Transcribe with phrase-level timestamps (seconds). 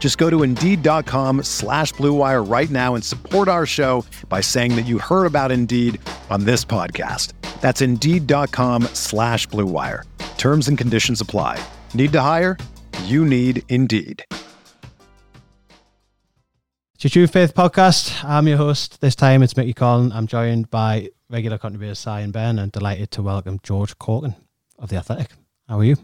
[0.00, 4.86] Just go to Indeed.com slash BlueWire right now and support our show by saying that
[4.86, 6.00] you heard about Indeed
[6.30, 7.34] on this podcast.
[7.60, 10.04] That's Indeed.com slash BlueWire.
[10.38, 11.62] Terms and conditions apply.
[11.94, 12.56] Need to hire?
[13.04, 14.24] You need Indeed.
[16.94, 18.24] It's your True Faith podcast.
[18.24, 19.00] I'm your host.
[19.00, 20.12] This time it's Mickey Collin.
[20.12, 24.34] I'm joined by regular contributors Si and Ben and delighted to welcome George Caulkin
[24.78, 25.30] of The Athletic.
[25.68, 25.96] How are you?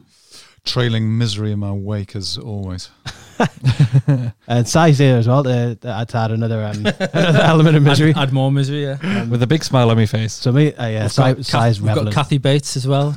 [0.67, 2.91] Trailing misery in my wake as always.
[4.48, 7.83] and size here as well to, to add, to add another, um, another element of
[7.83, 8.11] misery.
[8.11, 8.98] Add, add more misery, yeah.
[9.03, 10.33] Um, With a big smile on my face.
[10.33, 12.12] So me, uh, yeah, We've got, Si's Kath, we've got.
[12.12, 13.17] Kathy Bates as well.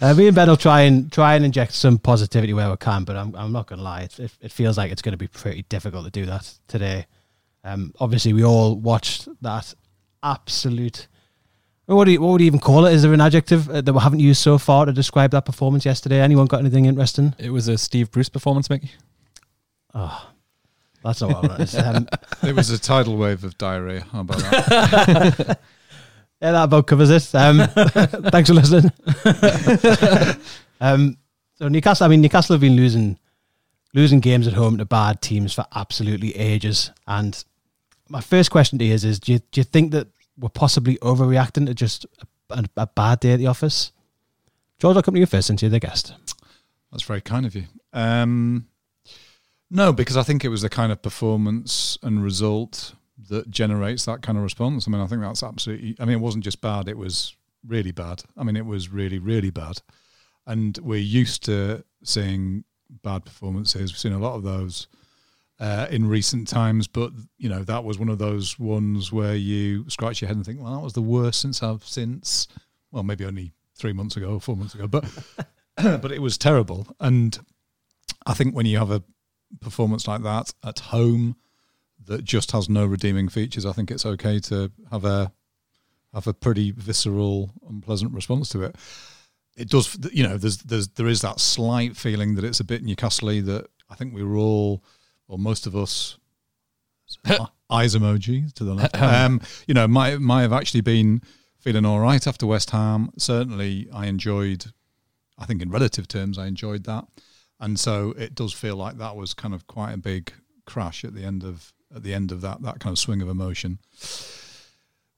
[0.00, 3.04] Uh, me and Ben will try and try and inject some positivity where we can,
[3.04, 4.02] but I'm I'm not going to lie.
[4.02, 7.06] It, it, it feels like it's going to be pretty difficult to do that today.
[7.62, 9.72] Um, obviously, we all watched that
[10.22, 11.06] absolute.
[11.86, 12.94] What do you, what would you even call it?
[12.94, 15.84] Is there an adjective uh, that we haven't used so far to describe that performance
[15.84, 16.20] yesterday?
[16.20, 17.34] Anyone got anything interesting?
[17.38, 18.90] It was a Steve Bruce performance, Mickey.
[19.92, 20.30] Oh,
[21.02, 21.74] that's not what I want.
[21.74, 22.08] Um,
[22.48, 24.06] It was a tidal wave of diarrhea.
[24.10, 25.58] How about that?
[26.40, 27.34] yeah, that about covers it.
[27.34, 27.58] Um,
[28.30, 28.90] thanks for listening.
[30.80, 31.18] um,
[31.56, 33.18] so Newcastle, I mean, Newcastle have been losing
[33.92, 36.90] losing games at home to bad teams for absolutely ages.
[37.06, 37.44] And
[38.08, 40.08] my first question to you is: is do you, do you think that
[40.38, 42.06] we're possibly overreacting to just
[42.50, 43.92] a, a, bad day at the office?
[44.78, 46.14] George, I'll come to you first since you're the guest.
[46.90, 47.64] That's very kind of you.
[47.92, 48.66] Um,
[49.70, 52.94] no, because I think it was the kind of performance and result
[53.28, 54.86] that generates that kind of response.
[54.86, 55.96] I mean, I think that's absolutely.
[55.98, 57.34] I mean, it wasn't just bad; it was
[57.66, 58.22] really bad.
[58.36, 59.80] I mean, it was really, really bad.
[60.46, 62.64] And we're used to seeing
[63.02, 63.92] bad performances.
[63.92, 64.86] We've seen a lot of those
[65.64, 69.88] uh, in recent times, but you know that was one of those ones where you
[69.88, 72.48] scratch your head and think, "Well, that was the worst since I've since."
[72.90, 75.06] Well, maybe only three months ago, or four months ago, but
[75.76, 76.86] but it was terrible.
[77.00, 77.38] And
[78.26, 79.02] I think when you have a
[79.62, 81.36] performance like that at home
[82.04, 85.32] that just has no redeeming features, I think it's okay to have a
[86.12, 88.76] have a pretty visceral, unpleasant response to it.
[89.56, 90.36] It does, you know.
[90.36, 94.12] There's there's there is that slight feeling that it's a bit Newcastle that I think
[94.12, 94.82] we were all,
[95.28, 96.18] or most of us,
[97.70, 98.96] eyes emoji to the left.
[99.00, 101.22] Um, you know, might might have actually been
[101.58, 103.10] feeling all right after West Ham.
[103.18, 104.66] Certainly, I enjoyed.
[105.36, 107.06] I think in relative terms, I enjoyed that,
[107.60, 110.32] and so it does feel like that was kind of quite a big
[110.66, 113.28] crash at the end of at the end of that that kind of swing of
[113.28, 113.78] emotion.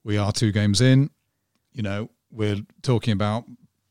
[0.05, 1.11] We are two games in.
[1.72, 3.45] You know, we're talking about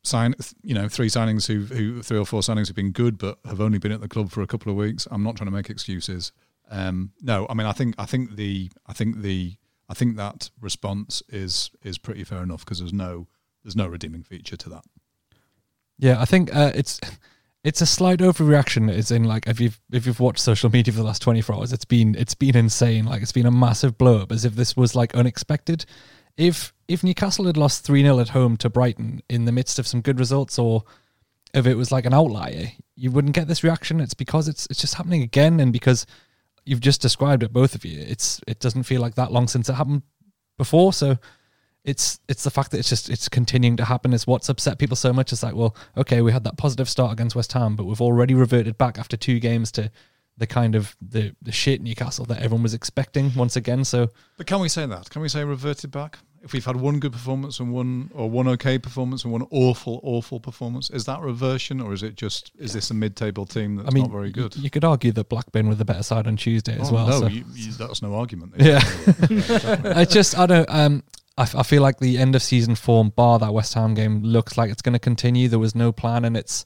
[0.06, 0.34] sign.
[0.62, 3.60] You know, three signings who who three or four signings have been good, but have
[3.60, 5.06] only been at the club for a couple of weeks.
[5.10, 6.32] I'm not trying to make excuses.
[6.70, 9.56] Um, no, I mean, I think I think the I think the
[9.88, 13.28] I think that response is is pretty fair enough because there's no
[13.62, 14.84] there's no redeeming feature to that.
[15.98, 17.00] Yeah, I think uh, it's
[17.64, 18.88] it's a slight overreaction.
[18.90, 21.56] It's in like if you've if you've watched social media for the last twenty four
[21.56, 23.06] hours, it's been it's been insane.
[23.06, 25.84] Like it's been a massive blow up, as if this was like unexpected.
[26.36, 29.86] If if Newcastle had lost three 0 at home to Brighton in the midst of
[29.86, 30.84] some good results, or
[31.54, 34.00] if it was like an outlier, you wouldn't get this reaction.
[34.00, 36.06] It's because it's it's just happening again, and because
[36.64, 38.00] you've just described it, both of you.
[38.00, 40.02] It's it doesn't feel like that long since it happened
[40.58, 40.92] before.
[40.92, 41.18] So
[41.84, 44.96] it's it's the fact that it's just it's continuing to happen is what's upset people
[44.96, 45.32] so much.
[45.32, 48.34] It's like, well, okay, we had that positive start against West Ham, but we've already
[48.34, 49.90] reverted back after two games to
[50.36, 53.84] the kind of the the shit Newcastle that everyone was expecting once again.
[53.84, 55.08] So But can we say that?
[55.08, 56.18] Can we say reverted back?
[56.42, 60.00] If we've had one good performance and one or one okay performance and one awful,
[60.04, 63.88] awful performance, is that reversion or is it just is this a mid-table team that's
[63.88, 64.54] I mean, not very good?
[64.56, 67.06] You, could argue that Blackburn were the better side on Tuesday as Oh, well.
[67.08, 67.26] No, so.
[67.26, 68.54] you, you, that's no argument.
[68.58, 68.80] Yeah.
[69.96, 71.02] I just I don't um
[71.38, 74.22] I, f- I feel like the end of season form bar that West Ham game
[74.22, 75.48] looks like it's going to continue.
[75.48, 76.64] There was no plan, and it's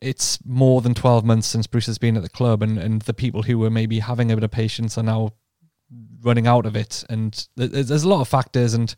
[0.00, 3.12] it's more than twelve months since Bruce has been at the club, and and the
[3.12, 5.32] people who were maybe having a bit of patience are now
[6.22, 8.94] running out of it, and there's, a lot of factors, and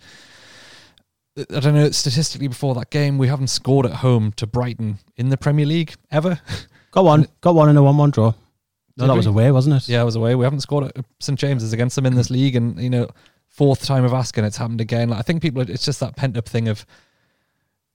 [1.36, 5.28] I don't know, statistically before that game, we haven't scored at home to Brighton in
[5.28, 6.40] the Premier League ever.
[6.90, 7.28] Got one.
[7.40, 8.34] Got one in a one-one draw.
[8.96, 9.18] No, Did that we?
[9.18, 9.88] was away, wasn't it?
[9.88, 10.34] Yeah, I was away.
[10.34, 13.08] We haven't scored at uh, St James's against them in this league, and you know,
[13.48, 15.08] fourth time of asking, it's happened again.
[15.08, 16.84] Like I think people, it's just that pent up thing of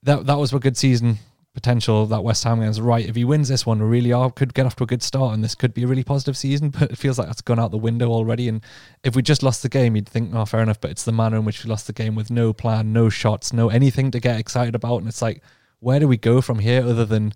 [0.02, 0.26] that.
[0.26, 1.18] That was a good season
[1.58, 3.08] potential that West Ham is right.
[3.08, 5.34] If he wins this one, we really are could get off to a good start,
[5.34, 6.70] and this could be a really positive season.
[6.78, 8.48] But it feels like that's gone out the window already.
[8.48, 8.62] And
[9.02, 10.80] if we just lost the game, you'd think, oh, fair enough.
[10.80, 13.52] But it's the manner in which we lost the game with no plan, no shots,
[13.52, 15.42] no anything to get excited about, and it's like,
[15.80, 17.32] where do we go from here other than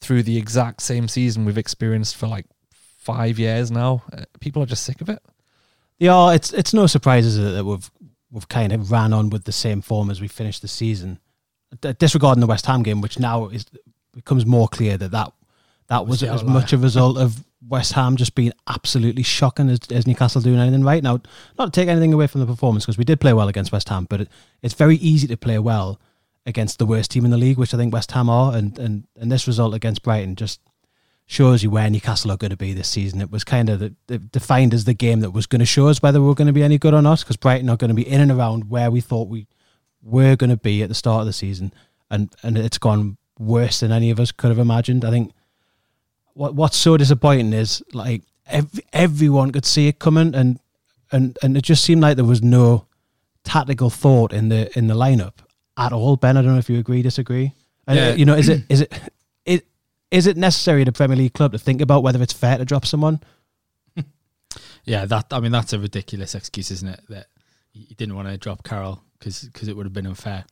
[0.00, 2.46] through the exact same season we've experienced for like
[3.02, 4.02] five years now.
[4.12, 5.22] Uh, People are just sick of it.
[5.98, 7.90] Yeah, it's it's no surprise is it, that we've
[8.30, 11.20] we've kind of ran on with the same form as we finished the season,
[11.98, 13.66] disregarding the West Ham game, which now is
[14.12, 15.32] becomes more clear that that
[15.88, 20.06] that was as much a result of West Ham just being absolutely shocking as, as
[20.06, 21.20] Newcastle doing anything right now.
[21.58, 23.88] Not to take anything away from the performance because we did play well against West
[23.88, 24.28] Ham, but it,
[24.62, 26.00] it's very easy to play well
[26.44, 29.06] against the worst team in the league, which I think West Ham are, and and
[29.18, 30.60] and this result against Brighton just
[31.26, 33.20] shows you where Newcastle are going to be this season.
[33.20, 35.88] It was kind of the, the, defined as the game that was going to show
[35.88, 37.88] us whether we were going to be any good or not, because Brighton are going
[37.88, 39.46] to be in and around where we thought we
[40.02, 41.72] were going to be at the start of the season,
[42.10, 45.04] and and it's gone worse than any of us could have imagined.
[45.04, 45.32] I think
[46.34, 50.58] what what's so disappointing is like ev- everyone could see it coming, and
[51.10, 52.86] and and it just seemed like there was no
[53.44, 55.34] tactical thought in the in the lineup
[55.76, 56.16] at all.
[56.16, 57.52] Ben, I don't know if you agree, disagree.
[57.86, 58.14] And, Yeah.
[58.14, 58.92] you know, is it is it
[59.44, 59.66] it
[60.10, 62.64] is it necessary at a Premier League club to think about whether it's fair to
[62.64, 63.20] drop someone?
[64.84, 67.00] Yeah, that I mean that's a ridiculous excuse, isn't it?
[67.08, 67.26] That
[67.72, 70.44] you didn't want to drop Carroll because it would have been unfair.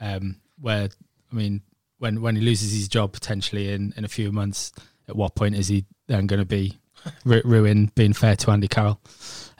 [0.00, 0.88] Um, where
[1.30, 1.62] I mean,
[1.98, 4.72] when when he loses his job potentially in, in a few months,
[5.08, 6.78] at what point is he then going to be
[7.24, 9.00] ru- ruined being fair to Andy Carroll?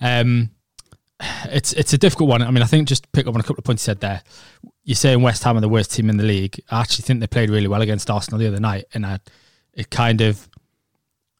[0.01, 0.51] Um,
[1.47, 2.43] it's it's a difficult one.
[2.43, 4.01] I mean, I think just to pick up on a couple of points you said
[4.01, 4.23] there.
[4.85, 6.61] You're saying West Ham are the worst team in the league.
[6.71, 9.21] I actually think they played really well against Arsenal the other night, and I,
[9.75, 10.49] it kind of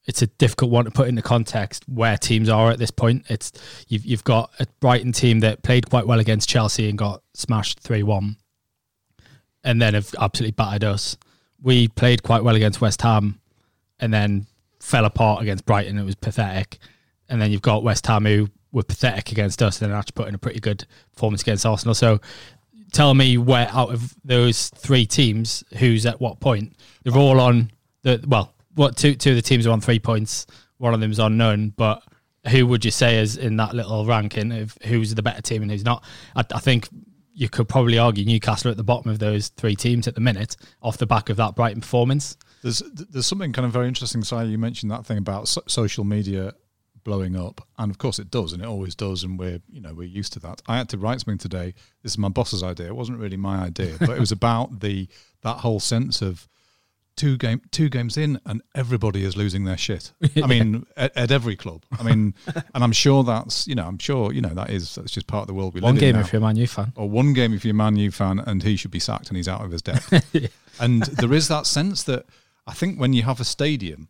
[0.05, 3.25] it's a difficult one to put into context where teams are at this point.
[3.29, 3.51] It's
[3.87, 7.79] you've you've got a Brighton team that played quite well against Chelsea and got smashed
[7.79, 8.37] three one,
[9.63, 11.17] and then have absolutely battered us.
[11.61, 13.39] We played quite well against West Ham,
[13.99, 14.47] and then
[14.79, 15.97] fell apart against Brighton.
[15.99, 16.79] It was pathetic,
[17.29, 20.27] and then you've got West Ham who were pathetic against us, and then actually put
[20.27, 21.95] in a pretty good performance against Arsenal.
[21.95, 22.19] So.
[22.93, 26.75] Tell me where out of those three teams, who's at what point?
[27.05, 27.71] They're all on
[28.03, 30.45] the well, what two two of the teams are on three points.
[30.77, 31.69] One of them's on none.
[31.75, 32.03] But
[32.49, 35.71] who would you say is in that little ranking of who's the better team and
[35.71, 36.03] who's not?
[36.35, 36.89] I, I think
[37.33, 40.57] you could probably argue Newcastle at the bottom of those three teams at the minute,
[40.81, 42.37] off the back of that Brighton performance.
[42.61, 44.23] There's there's something kind of very interesting.
[44.23, 46.53] Si, you mentioned that thing about so- social media
[47.03, 49.93] blowing up, and of course it does, and it always does, and we're you know
[49.93, 50.61] we're used to that.
[50.67, 51.73] I had to write something today.
[52.03, 52.87] This is my boss's idea.
[52.87, 55.07] It wasn't really my idea, but it was about the
[55.41, 56.47] that whole sense of
[57.15, 60.13] two game two games in, and everybody is losing their shit.
[60.43, 61.83] I mean, at, at every club.
[61.97, 62.33] I mean,
[62.73, 65.43] and I'm sure that's you know I'm sure you know that is that's just part
[65.43, 66.93] of the world we One live in game if you're a Man U fan.
[66.95, 69.37] or one game if you're a Man U fan and he should be sacked and
[69.37, 70.11] he's out of his depth.
[70.79, 72.25] and there is that sense that
[72.67, 74.09] I think when you have a stadium,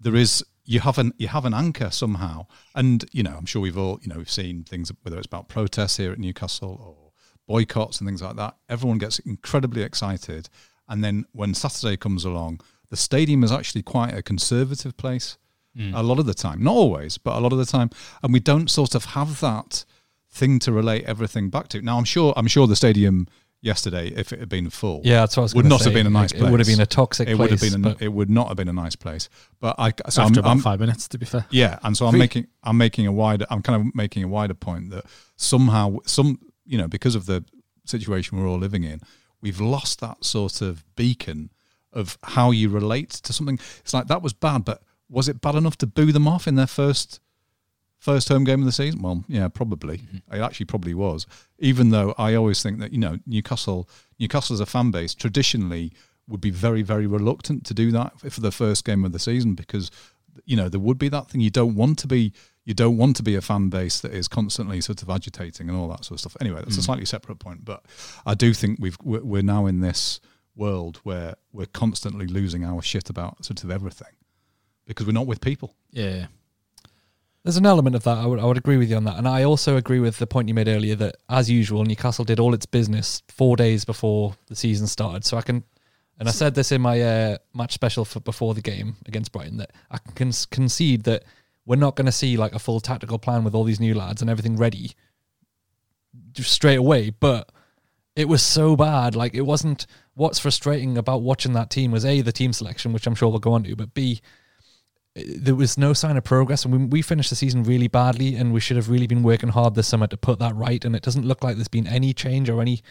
[0.00, 2.46] there is you have an you have an anchor somehow.
[2.74, 5.48] And you know, I'm sure we've all you know we've seen things whether it's about
[5.48, 7.12] protests here at Newcastle or
[7.46, 8.56] boycotts and things like that.
[8.68, 10.48] Everyone gets incredibly excited,
[10.88, 15.38] and then when Saturday comes along, the stadium is actually quite a conservative place.
[15.76, 15.94] Hmm.
[15.94, 17.90] A lot of the time, not always, but a lot of the time,
[18.22, 19.84] and we don't sort of have that
[20.30, 21.82] thing to relate everything back to.
[21.82, 23.26] Now, I'm sure, I'm sure the stadium
[23.62, 25.92] yesterday, if it had been full, Yeah, that's what I was would gonna not have
[25.94, 26.48] been a nice Like, place.
[26.48, 27.50] It would have been a toxic It place.
[27.50, 27.84] would have been.
[27.92, 29.28] A, it would not have been a nice place.
[29.60, 31.44] But I, so After I'm, about I'm- five minutes, to be fair.
[31.50, 32.20] yeah, and so I'm Three.
[32.20, 35.04] making I'm making a wider I'm kind of making a wider point that
[35.36, 37.44] somehow some you know because of the
[37.84, 39.00] situation we're all living in,
[39.46, 41.50] we've lost that sort of beacon
[41.92, 43.60] of how you relate to something.
[43.78, 46.56] It's like that was bad, but was it bad enough to boo them off in
[46.56, 47.20] their first
[48.00, 49.02] first home game of the season?
[49.02, 49.98] Well, yeah, probably.
[49.98, 50.34] Mm-hmm.
[50.34, 51.28] It actually probably was.
[51.60, 53.88] Even though I always think that you know Newcastle
[54.18, 55.92] Newcastle as a fan base traditionally
[56.26, 59.54] would be very very reluctant to do that for the first game of the season
[59.54, 59.92] because
[60.44, 62.32] you know there would be that thing you don't want to be
[62.66, 65.78] you don't want to be a fan base that is constantly sort of agitating and
[65.78, 67.82] all that sort of stuff anyway that's a slightly separate point but
[68.26, 70.20] i do think we've we're we're now in this
[70.54, 74.12] world where we're constantly losing our shit about sort of everything
[74.86, 76.26] because we're not with people Yeah.
[77.44, 78.18] There's an element of that.
[78.18, 79.18] I would, I would agree with you on that.
[79.18, 82.40] And I also agree with the point you made earlier that, as usual, Newcastle did
[82.40, 85.24] all its business four days before the season started.
[85.24, 85.62] So I can,
[86.18, 89.58] and I said this in my uh, match special for before the game against Brighton,
[89.58, 91.22] that I can concede that
[91.66, 94.22] we're not going to see like a full tactical plan with all these new lads
[94.22, 94.92] and everything ready
[96.32, 97.10] just straight away.
[97.10, 97.50] But
[98.14, 99.14] it was so bad.
[99.14, 99.86] Like it wasn't.
[100.14, 103.38] What's frustrating about watching that team was a the team selection, which I'm sure we'll
[103.38, 104.22] go on to, but b
[105.14, 108.52] there was no sign of progress, and we, we finished the season really badly, and
[108.52, 110.84] we should have really been working hard this summer to put that right.
[110.84, 112.82] And it doesn't look like there's been any change or any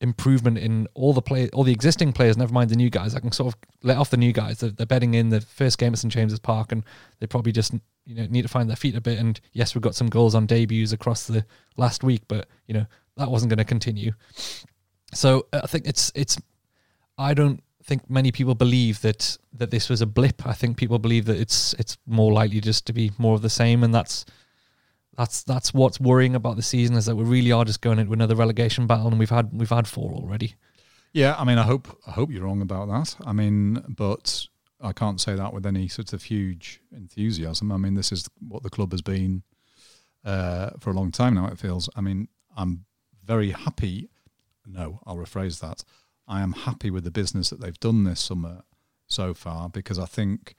[0.00, 2.36] improvement in all the play, all the existing players.
[2.36, 3.14] Never mind the new guys.
[3.14, 4.60] I can sort of let off the new guys.
[4.60, 6.84] They're, they're betting in the first game at St James's Park, and
[7.18, 7.74] they probably just
[8.06, 9.18] you know need to find their feet a bit.
[9.18, 11.44] And yes, we've got some goals on debuts across the
[11.76, 12.86] last week, but you know
[13.16, 14.12] that wasn't going to continue.
[15.12, 16.38] So uh, I think it's it's.
[17.16, 20.46] I don't think many people believe that that this was a blip.
[20.46, 23.50] I think people believe that it's it's more likely just to be more of the
[23.50, 24.24] same, and that's
[25.18, 28.12] that's that's what's worrying about the season is that we really are just going into
[28.12, 30.54] another relegation battle, and we've had we've had four already.
[31.12, 33.16] Yeah, I mean, I hope I hope you're wrong about that.
[33.26, 34.46] I mean, but
[34.80, 37.72] I can't say that with any sort of huge enthusiasm.
[37.72, 39.42] I mean, this is what the club has been
[40.24, 41.48] uh, for a long time now.
[41.48, 41.90] It feels.
[41.96, 42.84] I mean, I'm
[43.24, 44.08] very happy.
[44.64, 45.82] No, I'll rephrase that.
[46.28, 48.62] I am happy with the business that they've done this summer
[49.08, 50.54] so far because I think,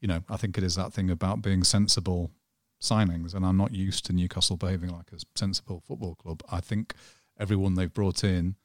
[0.00, 2.30] you know, I think it is that thing about being sensible
[2.80, 6.42] signings, and I'm not used to Newcastle behaving like a sensible football club.
[6.50, 6.94] I think
[7.38, 8.56] everyone they've brought in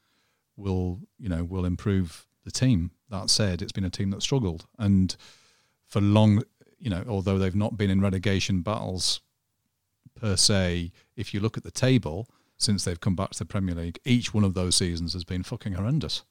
[0.55, 2.91] will, you know, will improve the team.
[3.09, 5.15] That said, it's been a team that struggled, and
[5.87, 6.43] for long,
[6.79, 9.21] you know, although they've not been in relegation battles
[10.15, 12.27] per se, if you look at the table
[12.57, 15.43] since they've come back to the Premier League, each one of those seasons has been
[15.43, 16.23] fucking horrendous.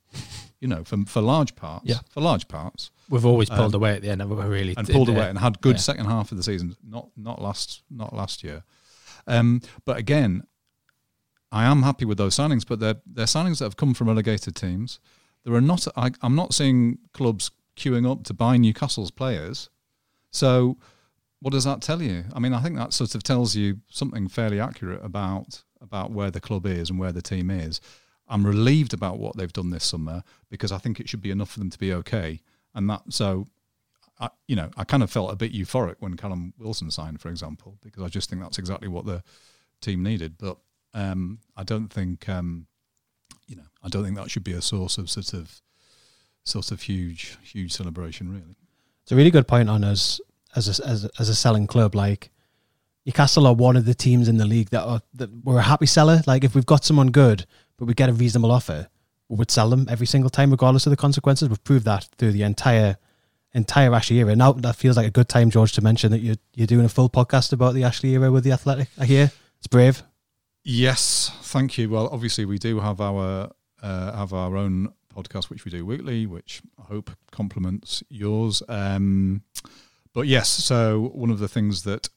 [0.61, 1.87] You know, for for large parts.
[1.87, 1.99] Yeah.
[2.11, 2.91] For large parts.
[3.09, 4.45] We've always pulled Um, away at the end, haven't we?
[4.45, 5.81] Really, and pulled away and had good yeah.
[5.81, 6.77] second half of the season.
[6.87, 8.63] Not not last not last year.
[9.27, 10.45] Um, but again,
[11.53, 14.55] I am happy with those signings, but they're they're signings that have come from relegated
[14.55, 15.01] teams.
[15.45, 19.71] There are not I, I'm not seeing clubs queuing up to buy Newcastle's players.
[20.31, 20.77] So
[21.41, 22.25] what does that tell you?
[22.35, 26.31] I mean, I think that sort of tells you something fairly accurate about about where
[26.31, 27.81] the club is and where the team is.
[28.31, 31.51] I'm relieved about what they've done this summer because I think it should be enough
[31.51, 32.41] for them to be okay.
[32.75, 33.49] And that so
[34.21, 37.31] I, you know, I kind of felt a bit euphoric when Callum Wilson signed, for
[37.31, 39.23] example, because I just think that's exactly what the
[39.81, 40.37] team needed.
[40.39, 40.59] But
[40.93, 42.67] um, I don't think, um,
[43.47, 45.63] you know, I don't think that should be a source of sort of,
[46.45, 48.57] sort of huge, huge celebration, really.
[49.03, 50.21] It's a really good point on us
[50.55, 51.95] as a, as a, as a selling club.
[51.95, 52.31] Like
[53.07, 55.87] Newcastle are one of the teams in the league that are that we're a happy
[55.87, 56.21] seller.
[56.27, 57.47] Like if we've got someone good,
[57.81, 58.89] but we get a reasonable offer,
[59.29, 61.49] we would sell them every single time, regardless of the consequences.
[61.49, 62.99] We've proved that through the entire
[63.55, 64.37] entire Ashley era.
[64.37, 66.91] Now that feels like a good time, George, to mention that you're you're doing a
[66.91, 68.89] full podcast about the Ashley era with the Athletic.
[68.99, 70.03] I hear it's brave.
[70.63, 71.89] Yes, thank you.
[71.89, 73.51] Well, obviously, we do have our
[73.83, 78.63] uh, have our own podcast, which we do weekly, which I hope complements yours.
[78.69, 79.43] Um,
[80.13, 82.11] but yes, so one of the things that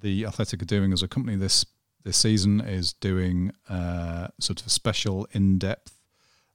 [0.00, 1.64] the Athletic are doing as a company this
[2.06, 5.92] this season is doing uh, sort of special, in depth,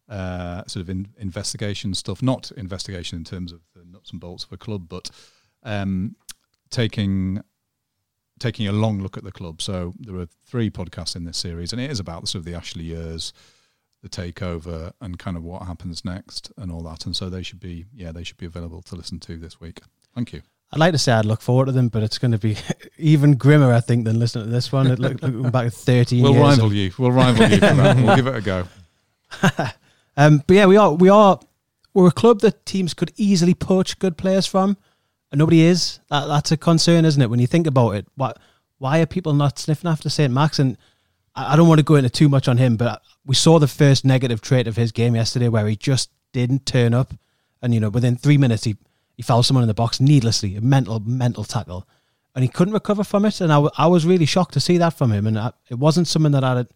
[0.07, 2.23] uh, sort of in, investigation stuff.
[2.23, 5.11] Not investigation in terms of the nuts and bolts of a club, but
[5.63, 6.15] um,
[6.69, 7.43] taking
[8.39, 9.61] taking a long look at the club.
[9.61, 12.55] So there are three podcasts in this series, and it is about sort of the
[12.55, 13.33] Ashley years,
[14.01, 17.05] the takeover, and kind of what happens next, and all that.
[17.05, 19.81] And so they should be, yeah, they should be available to listen to this week.
[20.15, 20.41] Thank you.
[20.73, 22.55] I'd like to say I'd look forward to them, but it's going to be
[22.97, 24.87] even grimmer, I think, than listening to this one.
[24.87, 26.41] It look, looking back at 13 We'll years.
[26.43, 26.91] rival of- you.
[26.97, 27.97] We'll rival you for that.
[28.05, 28.67] We'll give it a go.
[30.17, 31.39] um, but yeah, we are we are
[31.93, 34.77] we're a club that teams could easily poach good players from,
[35.31, 35.99] and nobody is.
[36.09, 37.29] That, that's a concern, isn't it?
[37.29, 38.39] When you think about it, what
[38.77, 40.57] why are people not sniffing after St Max?
[40.59, 40.77] And
[41.35, 43.67] I, I don't want to go into too much on him, but we saw the
[43.67, 47.13] first negative trait of his game yesterday, where he just didn't turn up,
[47.61, 48.77] and you know within three minutes he
[49.21, 51.87] he fouled someone in the box needlessly, a mental mental tackle,
[52.33, 53.39] and he couldn't recover from it.
[53.39, 56.07] And I, I was really shocked to see that from him, and I, it wasn't
[56.07, 56.69] something that I had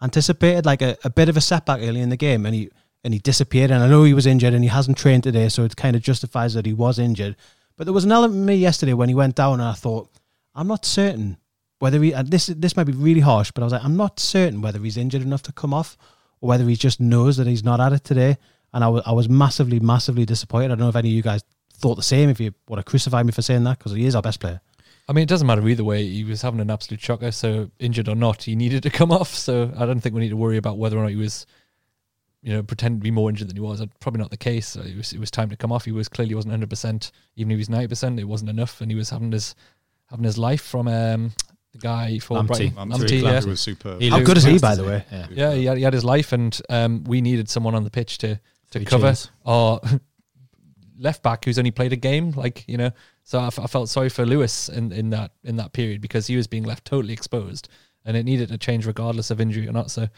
[0.00, 2.70] anticipated, like a, a bit of a setback early in the game, and he
[3.04, 3.70] and he disappeared.
[3.70, 6.00] And I know he was injured, and he hasn't trained today, so it kind of
[6.00, 7.36] justifies that he was injured.
[7.76, 10.08] But there was an element of me yesterday when he went down, and I thought,
[10.54, 11.36] I'm not certain
[11.78, 12.12] whether he.
[12.24, 14.96] This this might be really harsh, but I was like, I'm not certain whether he's
[14.96, 15.98] injured enough to come off,
[16.40, 18.38] or whether he just knows that he's not at it today.
[18.72, 20.66] And I was I was massively massively disappointed.
[20.66, 21.42] I don't know if any of you guys
[21.78, 22.28] thought the same.
[22.28, 24.60] If you want to crucify me for saying that, because he is our best player.
[25.08, 26.06] I mean, it doesn't matter either way.
[26.06, 27.32] He was having an absolute shocker.
[27.32, 29.34] So injured or not, he needed to come off.
[29.34, 31.44] So I don't think we need to worry about whether or not he was,
[32.40, 33.80] you know, pretending to be more injured than he was.
[33.80, 34.76] That's probably not the case.
[34.76, 35.84] It was it was time to come off.
[35.84, 37.10] He was clearly wasn't hundred percent.
[37.36, 39.54] Even if he was ninety percent, it wasn't enough, and he was having his
[40.08, 41.32] having his life from um
[41.72, 42.46] the guy for Lamptey.
[42.46, 42.74] Brighton.
[42.78, 43.20] I'm Lamptey, too yeah.
[43.22, 44.00] glad was superb.
[44.00, 45.04] He How good is he, by the way?
[45.10, 45.26] Yeah.
[45.30, 48.18] Yeah, he had, he had his life, and um, we needed someone on the pitch
[48.18, 48.40] to to
[48.78, 49.30] Three cover cheers.
[49.44, 49.80] our
[51.02, 52.30] left back who's only played a game.
[52.32, 52.90] Like you know,
[53.24, 56.26] so I, f- I felt sorry for Lewis in, in that in that period because
[56.26, 57.68] he was being left totally exposed,
[58.04, 59.90] and it needed to change regardless of injury or not.
[59.90, 60.08] So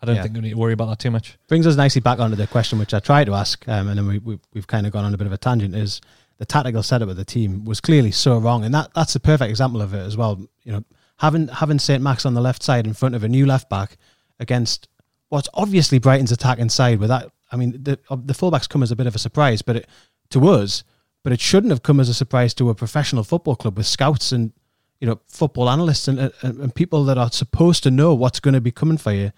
[0.00, 0.22] I don't Yeah.
[0.22, 1.36] think we need to worry about that too much.
[1.48, 4.06] brings us nicely back onto the question which I tried to ask, um, and then
[4.06, 5.74] we, we we've kind of gone on a bit of a tangent.
[5.74, 6.00] Is
[6.38, 9.50] the tactical setup of the team was clearly so wrong, and that that's a perfect
[9.50, 10.40] example of it as well.
[10.64, 10.84] You know,
[11.18, 13.96] having having Saint Max on the left side in front of a new left back
[14.40, 14.88] against
[15.28, 16.98] what's obviously Brighton's attacking side.
[16.98, 19.62] With that, I mean, the uh, the fullbacks come as a bit of a surprise,
[19.62, 19.88] but it,
[20.32, 20.84] to us,
[21.22, 24.32] but it shouldn't have come as a surprise to a professional football club with scouts
[24.32, 24.52] and
[25.00, 28.54] you know football analysts and and, and people that are supposed to know what's going
[28.54, 29.32] to be coming for you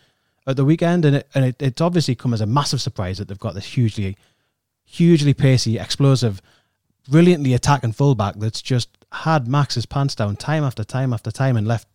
[0.46, 3.28] at the weekend, and it, and it, it's obviously come as a massive surprise that
[3.28, 4.16] they've got this hugely,
[4.84, 6.42] hugely pacey, explosive,
[7.08, 11.66] brilliantly attacking fullback that's just had Max's pants down time after time after time and
[11.66, 11.88] left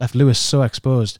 [0.00, 1.18] left Lewis so exposed.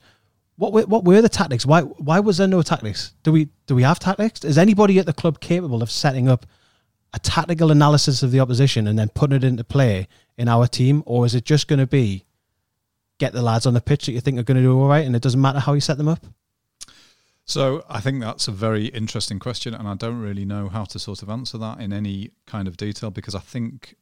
[0.56, 1.64] What were, what were the tactics?
[1.66, 3.14] Why why was there no tactics?
[3.22, 4.44] Do we do we have tactics?
[4.44, 6.46] Is anybody at the club capable of setting up
[7.14, 11.02] a tactical analysis of the opposition and then putting it into play in our team,
[11.06, 12.24] or is it just going to be
[13.18, 15.04] get the lads on the pitch that you think are going to do all right,
[15.04, 16.24] and it doesn't matter how you set them up?
[17.44, 20.98] So I think that's a very interesting question, and I don't really know how to
[20.98, 23.96] sort of answer that in any kind of detail because I think,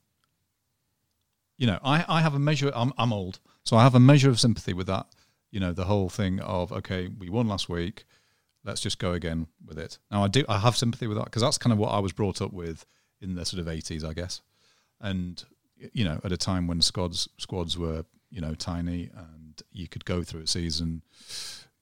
[1.57, 2.73] you know, I, I have a measure.
[2.75, 5.07] I'm I'm old, so I have a measure of sympathy with that.
[5.53, 8.05] You know, the whole thing of okay, we won last week,
[8.65, 9.99] let's just go again with it.
[10.11, 12.13] Now I do I have sympathy with that because that's kind of what I was
[12.13, 12.85] brought up with
[13.21, 14.41] in the sort of 80s, I guess,
[15.01, 15.43] and
[15.93, 20.05] you know, at a time when squads squads were you know tiny and you could
[20.05, 21.03] go through a season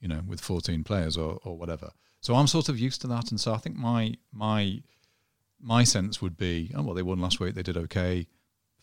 [0.05, 1.91] you know, with 14 players or, or whatever.
[2.21, 4.83] So I'm sort of used to that, and so I think my my
[5.59, 8.27] my sense would be, oh well, they won last week, they did okay,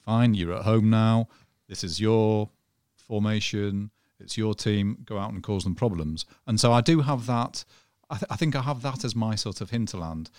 [0.03, 0.34] fine.
[0.34, 1.27] You're at home now.
[1.70, 2.50] This is your
[2.96, 3.91] formation.
[4.20, 4.98] It's your team.
[5.05, 6.25] Go out and cause them problems.
[6.48, 7.65] And so I do have that.
[8.10, 10.31] I, th- I think I have that as my sort of hinterland.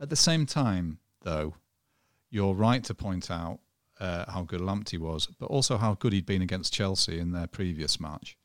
[0.00, 1.54] At the same time, though,
[2.30, 3.58] you're right to point out
[4.00, 7.46] uh, how good Lamptey was, but also how good he'd been against Chelsea in their
[7.46, 8.36] previous match.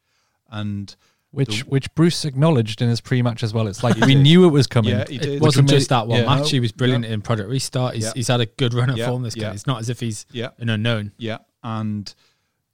[0.50, 0.96] And
[1.32, 3.68] Which The- which Bruce acknowledged in his pre-match as well.
[3.68, 4.92] It's like we knew it was coming.
[4.92, 5.30] Yeah, he did.
[5.30, 6.26] It wasn't was just that one yeah.
[6.36, 6.52] match.
[6.52, 7.14] He was brilliant Yeah.
[7.14, 7.96] in Project Restart.
[7.96, 8.12] He's, Yeah.
[8.16, 9.24] he's had a good run of form.
[9.24, 9.52] This guy.
[9.52, 11.12] It's not as if he's yeah, an unknown.
[11.18, 12.14] Yeah, and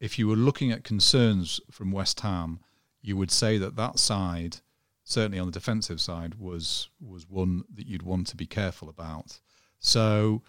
[0.02, 2.60] if you were looking at concerns from West Ham,
[3.02, 4.58] you would say that that side,
[5.06, 9.40] certainly on the defensive side, was was one that you'd want to be careful about.
[9.80, 10.42] So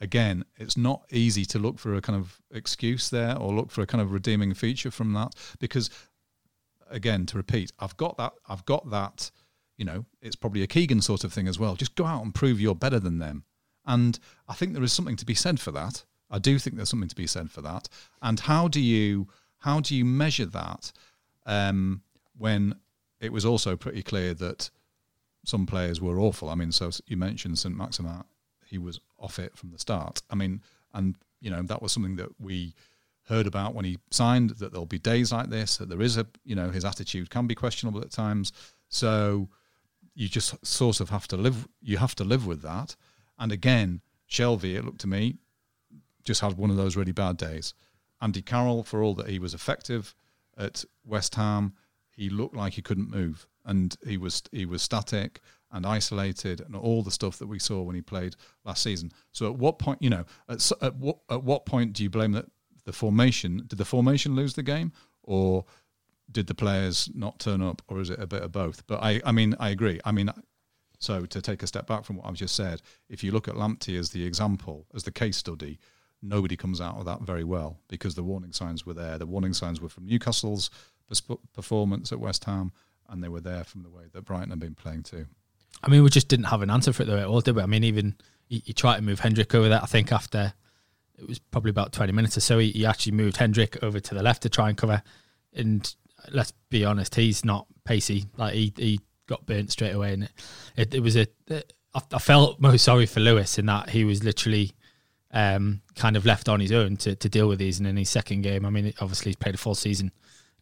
[0.00, 3.82] again, it's not easy to look for a kind of excuse there or look for
[3.82, 5.90] a kind of redeeming feature from that because
[6.90, 9.30] again, to repeat, I've got that I've got that,
[9.76, 11.76] you know, it's probably a Keegan sort of thing as well.
[11.76, 13.44] Just go out and prove you're better than them.
[13.86, 16.04] And I think there is something to be said for that.
[16.30, 17.88] I do think there's something to be said for that.
[18.20, 20.92] And how do you how do you measure that
[21.46, 22.02] um,
[22.36, 22.76] when
[23.20, 24.70] it was also pretty clear that
[25.44, 26.48] some players were awful?
[26.48, 28.24] I mean, so you mentioned St Maximin,
[28.68, 30.22] he was off it from the start.
[30.30, 30.62] I mean,
[30.94, 32.74] and you know that was something that we
[33.28, 36.26] heard about when he signed that there'll be days like this that there is a
[36.44, 38.52] you know his attitude can be questionable at times.
[38.88, 39.48] So
[40.14, 42.96] you just sort of have to live you have to live with that.
[43.38, 45.36] And again Shelvey it looked to me
[46.24, 47.74] just had one of those really bad days.
[48.20, 50.14] Andy Carroll for all that he was effective
[50.56, 51.74] at West Ham
[52.10, 53.46] he looked like he couldn't move.
[53.64, 55.40] And he was he was static
[55.72, 59.12] and isolated and all the stuff that we saw when he played last season.
[59.32, 62.32] So at what point you know at, at what at what point do you blame
[62.32, 62.46] that
[62.84, 65.64] the formation did the formation lose the game or
[66.30, 68.86] did the players not turn up or is it a bit of both?
[68.86, 70.00] But i i mean i agree.
[70.04, 70.30] I mean
[70.98, 73.54] so to take a step back from what i've just said if you look at
[73.54, 75.78] lamptey as the example as the case study
[76.22, 79.18] nobody comes out of that very well because the warning signs were there.
[79.18, 80.70] The warning signs were from newcastle's
[81.54, 82.72] performance at west ham
[83.08, 85.26] and they were there from the way that brighton had been playing too
[85.82, 87.62] I mean, we just didn't have an answer for it though at all, did we?
[87.62, 88.16] I mean, even
[88.48, 89.82] he, he tried to move Hendrick over there.
[89.82, 90.52] I think after
[91.18, 94.14] it was probably about twenty minutes or so, he, he actually moved Hendrick over to
[94.14, 95.02] the left to try and cover.
[95.52, 95.94] And
[96.30, 98.26] let's be honest, he's not pacey.
[98.36, 100.32] Like he, he got burnt straight away, and it,
[100.76, 101.26] it, it was a.
[101.50, 104.72] I, I felt most sorry for Lewis in that he was literally
[105.30, 107.78] um, kind of left on his own to, to deal with these.
[107.78, 110.12] And in his second game, I mean, obviously he's played a full season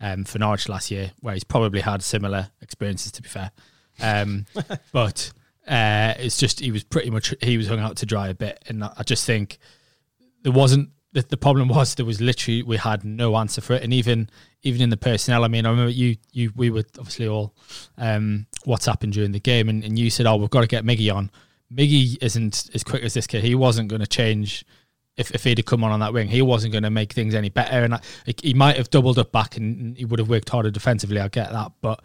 [0.01, 3.13] um, for Norwich last year, where he's probably had similar experiences.
[3.13, 3.51] To be fair,
[4.01, 4.47] um,
[4.93, 5.33] but
[5.67, 8.63] uh, it's just he was pretty much he was hung out to dry a bit,
[8.69, 9.59] and I just think
[10.43, 13.83] there wasn't the, the problem was there was literally we had no answer for it,
[13.83, 14.29] and even
[14.63, 15.45] even in the personnel.
[15.45, 17.55] I mean, I remember you you we were obviously all
[17.97, 18.47] um,
[18.85, 21.31] happened during the game, and, and you said, "Oh, we've got to get Miggy on."
[21.73, 23.43] Miggy isn't as quick as this kid.
[23.43, 24.65] He wasn't going to change.
[25.17, 27.35] If, if he'd have come on on that wing, he wasn't going to make things
[27.35, 28.01] any better, and I,
[28.43, 31.19] he might have doubled up back, and he would have worked harder defensively.
[31.19, 32.05] I get that, but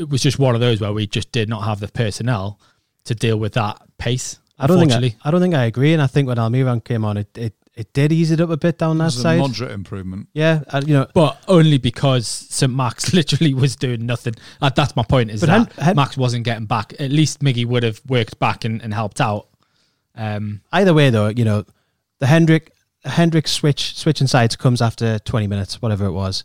[0.00, 2.58] it was just one of those where we just did not have the personnel
[3.04, 4.38] to deal with that pace.
[4.58, 5.14] I don't think I.
[5.24, 7.92] I don't think I agree, and I think when Almiron came on, it, it it
[7.94, 9.38] did ease it up a bit down It that was a side.
[9.38, 10.28] moderate improvement.
[10.34, 14.34] yeah, and, you know, but only because St Max literally was doing nothing.
[14.60, 15.30] Uh, that's my point.
[15.30, 16.92] Is But that Hen- Hen- Max wasn't getting back.
[16.98, 19.48] At least Miggy would have worked back and, and helped out.
[20.14, 21.64] Um, either way though, you know,
[22.18, 22.72] the Hendrick
[23.04, 26.44] Hendrick switch switching sides comes after 20 minutes, whatever it was.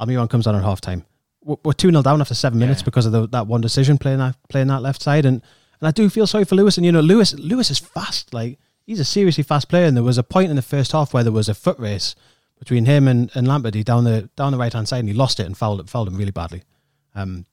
[0.00, 1.04] Almiron comes on at half time.
[1.44, 2.84] We're we're 2 0 down after seven minutes Yeah.
[2.86, 5.24] because of the, that one decision playing that playing that left side.
[5.26, 5.42] And
[5.80, 6.76] and I do feel sorry for Lewis.
[6.76, 8.32] And you know, Lewis Lewis is fast.
[8.32, 9.86] Like he's a seriously fast player.
[9.86, 12.14] And there was a point in the first half where there was a foot race
[12.58, 15.40] between him and, and Lamptey down the down the right hand side and he lost
[15.40, 16.62] it and fouled it fouled him really badly.
[17.14, 17.46] Um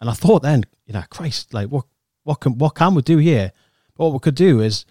[0.00, 1.84] and I thought then, you know, Christ, like what
[2.24, 3.52] what can what can we do here?
[3.94, 4.84] What we could do is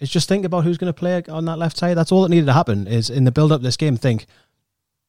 [0.00, 1.96] is just think about who's going to play on that left side.
[1.96, 2.86] That's all that needed to happen.
[2.86, 4.26] Is in the build up this game, think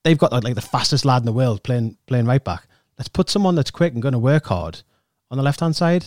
[0.04, 2.68] they've got like, like the fastest lad in the world playing playing right back.
[2.98, 4.82] Let's put someone that's quick and going to work hard
[5.30, 6.06] on the left hand side.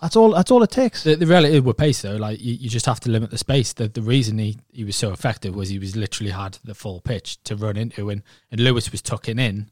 [0.00, 0.32] That's all.
[0.32, 1.04] That's all it takes.
[1.04, 3.72] the, the reality with pace though, like you, you just have to limit the space.
[3.72, 7.00] The, the reason he, he was so effective was he was literally had the full
[7.00, 9.70] pitch to run into, and, and Lewis was tucking in,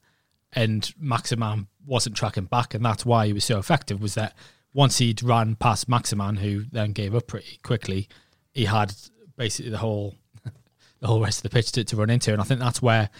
[0.53, 4.01] and Maximin wasn't tracking back, and that's why he was so effective.
[4.01, 4.37] Was that
[4.73, 8.09] once he'd ran past Maximin, who then gave up pretty quickly,
[8.53, 8.95] he had
[9.37, 10.15] basically the whole
[11.01, 13.11] the whole rest of the pitch to, to run into, and I think that's where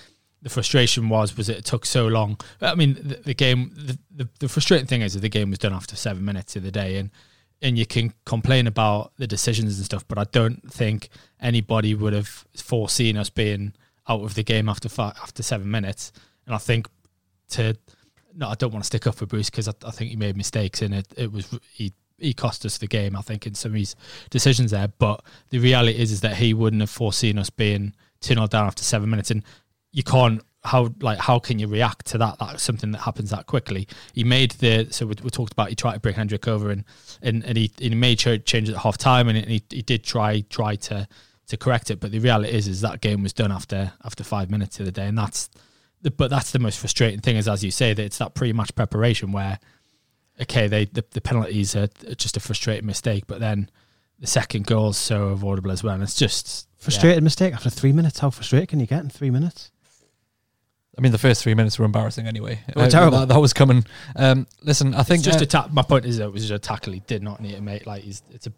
[0.43, 2.39] the frustration was was it took so long.
[2.61, 3.73] I mean, the, the game.
[3.75, 6.63] The, the, the frustrating thing is that the game was done after seven minutes of
[6.63, 7.11] the day, and
[7.63, 12.13] and you can complain about the decisions and stuff, but I don't think anybody would
[12.13, 13.75] have foreseen us being
[14.09, 16.13] out of the game after five, after seven minutes.
[16.47, 16.89] And I think
[17.51, 17.77] to
[18.35, 20.37] no, I don't want to stick up for Bruce because I, I think he made
[20.37, 23.17] mistakes and it it was he he cost us the game.
[23.17, 23.97] I think in some of his
[24.31, 28.35] decisions there, but the reality is is that he wouldn't have foreseen us being two
[28.35, 29.43] 0 down after seven minutes, and
[29.93, 33.47] you can't how like how can you react to that that's something that happens that
[33.47, 33.89] quickly?
[34.13, 36.85] He made the so we, we talked about he tried to bring hendrick over and
[37.23, 40.41] and, and he, he made sure changes at half time and he, he did try
[40.43, 41.09] try to
[41.49, 41.99] to correct it.
[41.99, 44.93] But the reality is is that game was done after after five minutes of the
[44.93, 45.07] day.
[45.07, 45.49] And that's
[46.03, 48.75] the, but that's the most frustrating thing is as you say that it's that pre-match
[48.75, 49.59] preparation where
[50.43, 53.71] okay they the, the penalties are just a frustrating mistake but then
[54.19, 55.95] the second goal is so avoidable as well.
[55.95, 58.21] And it's just Frustrated mistake after three minutes.
[58.21, 59.71] How frustrated can you get in three minutes?
[61.01, 62.61] I mean, the first three minutes were embarrassing anyway.
[62.75, 63.21] They were terrible.
[63.21, 63.87] That, that was coming.
[64.17, 66.43] Um, listen, I think it's just uh, a ta- my point is that it was
[66.43, 67.87] just a tackle he did not need to make.
[67.87, 68.53] Like he's it's a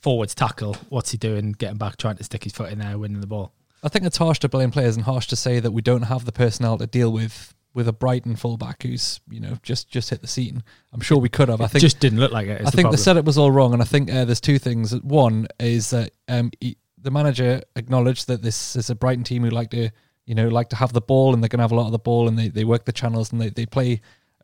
[0.00, 0.76] forwards tackle.
[0.90, 1.52] What's he doing?
[1.52, 3.52] Getting back, trying to stick his foot in there, winning the ball.
[3.82, 6.26] I think it's harsh to blame players and harsh to say that we don't have
[6.26, 10.20] the personnel to deal with with a Brighton fullback who's you know just just hit
[10.20, 10.62] the scene.
[10.92, 11.62] I'm sure we could have.
[11.62, 12.60] I It think just didn't look like it.
[12.60, 12.96] I the think the problem.
[12.98, 14.94] setup was all wrong, and I think uh, there's two things.
[15.00, 19.50] One is that um, he, the manager acknowledged that this is a Brighton team who
[19.50, 19.90] like to,
[20.26, 21.92] you know, like to have the ball, and they're going to have a lot of
[21.92, 24.00] the ball, and they, they work the channels, and they, they play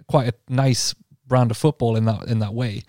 [0.06, 0.94] quite a nice
[1.26, 2.82] brand of football in that in that way.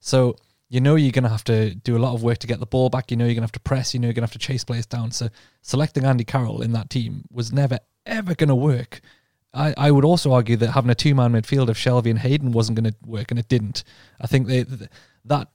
[0.00, 0.36] So
[0.68, 2.66] you know you're going to have to do a lot of work to get the
[2.66, 3.10] ball back.
[3.10, 3.94] You know you're going to have to press.
[3.94, 5.10] You know you're going to have to chase players down.
[5.10, 5.28] So
[5.62, 9.00] selecting Andy Carroll in that team was never ever going to work.
[9.54, 12.52] I, I would also argue that having a two man midfield of Shelvey and Hayden
[12.52, 13.82] wasn't going to work, and it didn't.
[14.20, 14.64] I think they,
[15.24, 15.48] that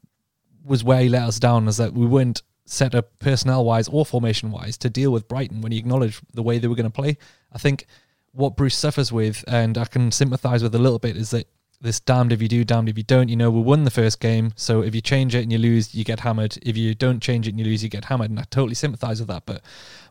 [0.63, 4.05] was where he let us down, is that we weren't set up personnel wise or
[4.05, 7.01] formation wise to deal with Brighton when he acknowledged the way they were going to
[7.01, 7.17] play.
[7.51, 7.85] I think
[8.31, 11.47] what Bruce suffers with, and I can sympathise with a little bit, is that
[11.81, 13.27] this damned if you do, damned if you don't.
[13.27, 15.93] You know, we won the first game, so if you change it and you lose,
[15.93, 16.57] you get hammered.
[16.61, 18.29] If you don't change it and you lose, you get hammered.
[18.29, 19.45] And I totally sympathise with that.
[19.45, 19.61] But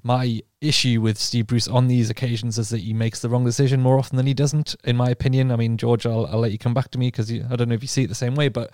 [0.02, 3.80] my issue with Steve Bruce on these occasions is that he makes the wrong decision
[3.80, 5.50] more often than he doesn't, in my opinion.
[5.50, 7.74] I mean, George, I'll, I'll let you come back to me because I don't know
[7.74, 8.70] if you see it the same way, but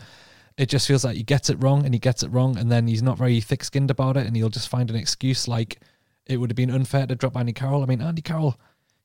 [0.58, 2.88] it just feels like he gets it wrong and he gets it wrong, and then
[2.88, 5.80] he's not very thick skinned about it, and he'll just find an excuse like
[6.26, 7.82] it would have been unfair to drop Andy Carroll.
[7.82, 8.58] I mean, Andy Carroll,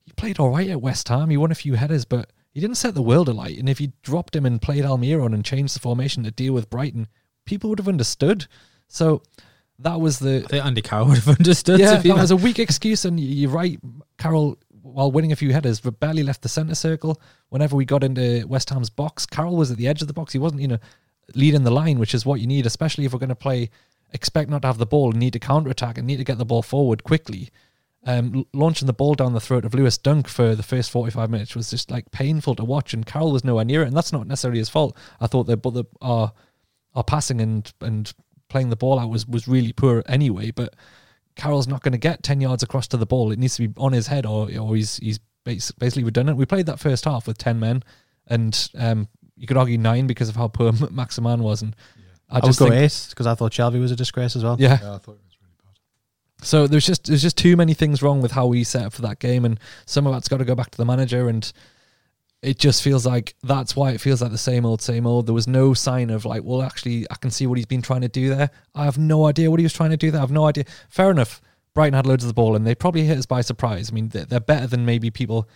[0.04, 1.30] he played all right at West Ham.
[1.30, 3.58] He won a few headers, but he didn't set the world alight.
[3.60, 6.70] And if you dropped him and played Almiron and changed the formation to deal with
[6.70, 7.08] Brighton,
[7.46, 8.48] people would have understood.
[8.88, 9.22] So
[9.80, 11.80] that was the I think Andy Carroll would have understood.
[11.80, 13.80] yeah, that was a weak excuse, and you're right.
[14.18, 17.22] Carroll, while winning a few headers, but barely left the centre circle.
[17.50, 20.34] Whenever we got into West Ham's box, Carroll was at the edge of the box.
[20.34, 20.80] He wasn't, you know,
[21.36, 23.70] leading the line, which is what you need, especially if we're going to play.
[24.12, 26.46] Expect not to have the ball, need to counter attack, and need to get the
[26.46, 27.50] ball forward quickly.
[28.06, 31.56] Um, launching the ball down the throat of Lewis Dunk for the first 45 minutes
[31.56, 34.28] was just like painful to watch, and Carroll was nowhere near it, and that's not
[34.28, 34.96] necessarily his fault.
[35.20, 36.34] I thought that, but the our
[36.96, 38.14] our passing and and
[38.50, 40.76] playing the ball out was was really poor anyway, but.
[41.36, 43.32] Carroll's not going to get 10 yards across to the ball.
[43.32, 46.38] It needs to be on his head or, or he's he's basically redundant.
[46.38, 47.84] We played that first half with 10 men
[48.28, 49.08] and um,
[49.44, 51.62] you could argue nine because of how poor Maximin was.
[51.62, 51.76] And
[52.30, 54.44] I I, would just go think, eight because I thought Shelvey was a disgrace as
[54.46, 54.56] well.
[54.58, 54.80] yeah.
[54.82, 56.46] Yeah, I thought it was really bad.
[56.46, 59.02] So there's just there's just too many things wrong with how we set up for
[59.02, 61.28] that game, and some of that's got to go back to the manager.
[61.28, 61.52] And
[62.42, 65.26] it just feels like that's why it feels like the same old, same old.
[65.26, 68.02] There was no sign of like, well, actually, I can see what he's been trying
[68.02, 68.50] to do there.
[68.74, 70.20] I have no idea what he was trying to do there.
[70.20, 70.64] I have no idea.
[70.88, 71.42] Fair enough.
[71.74, 73.90] Brighton had loads of the ball and they probably hit us by surprise.
[73.90, 75.50] I mean, they're, they're better than maybe people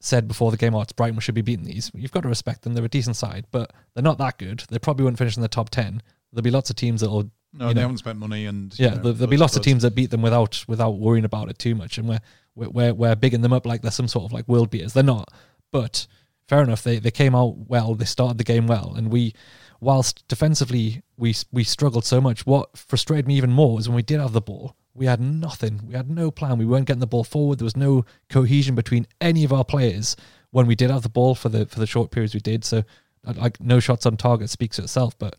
[0.00, 1.90] said before the game, oh, it's Brighton, we should be beating these.
[1.94, 2.74] You've got to respect them.
[2.74, 4.64] They're a decent side, but they're not that good.
[4.68, 6.02] They probably won't finish in the top 10.
[6.32, 7.30] There'll be lots of teams that will.
[7.54, 9.82] No, they know, haven't spent money, and yeah, know, there'll, there'll be lots of teams
[9.82, 12.20] that beat them without without worrying about it too much, and we're
[12.54, 14.92] we're we're, we're bigging them up like they're some sort of like world beaters.
[14.92, 15.32] They're not,
[15.72, 16.06] but
[16.46, 16.82] fair enough.
[16.82, 17.94] They they came out well.
[17.94, 19.32] They started the game well, and we,
[19.80, 22.44] whilst defensively we we struggled so much.
[22.44, 25.80] What frustrated me even more was when we did have the ball, we had nothing.
[25.86, 26.58] We had no plan.
[26.58, 27.58] We weren't getting the ball forward.
[27.58, 30.16] There was no cohesion between any of our players
[30.50, 32.64] when we did have the ball for the for the short periods we did.
[32.64, 32.82] So,
[33.26, 35.36] uh, like no shots on target speaks for itself, but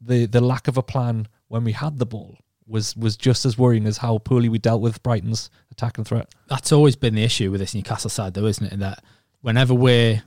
[0.00, 3.58] the the lack of a plan when we had the ball was was just as
[3.58, 6.34] worrying as how poorly we dealt with Brighton's attacking threat.
[6.48, 8.72] that's always been the issue with this Newcastle side, though, isn't it?
[8.72, 9.04] In that
[9.40, 10.22] whenever we're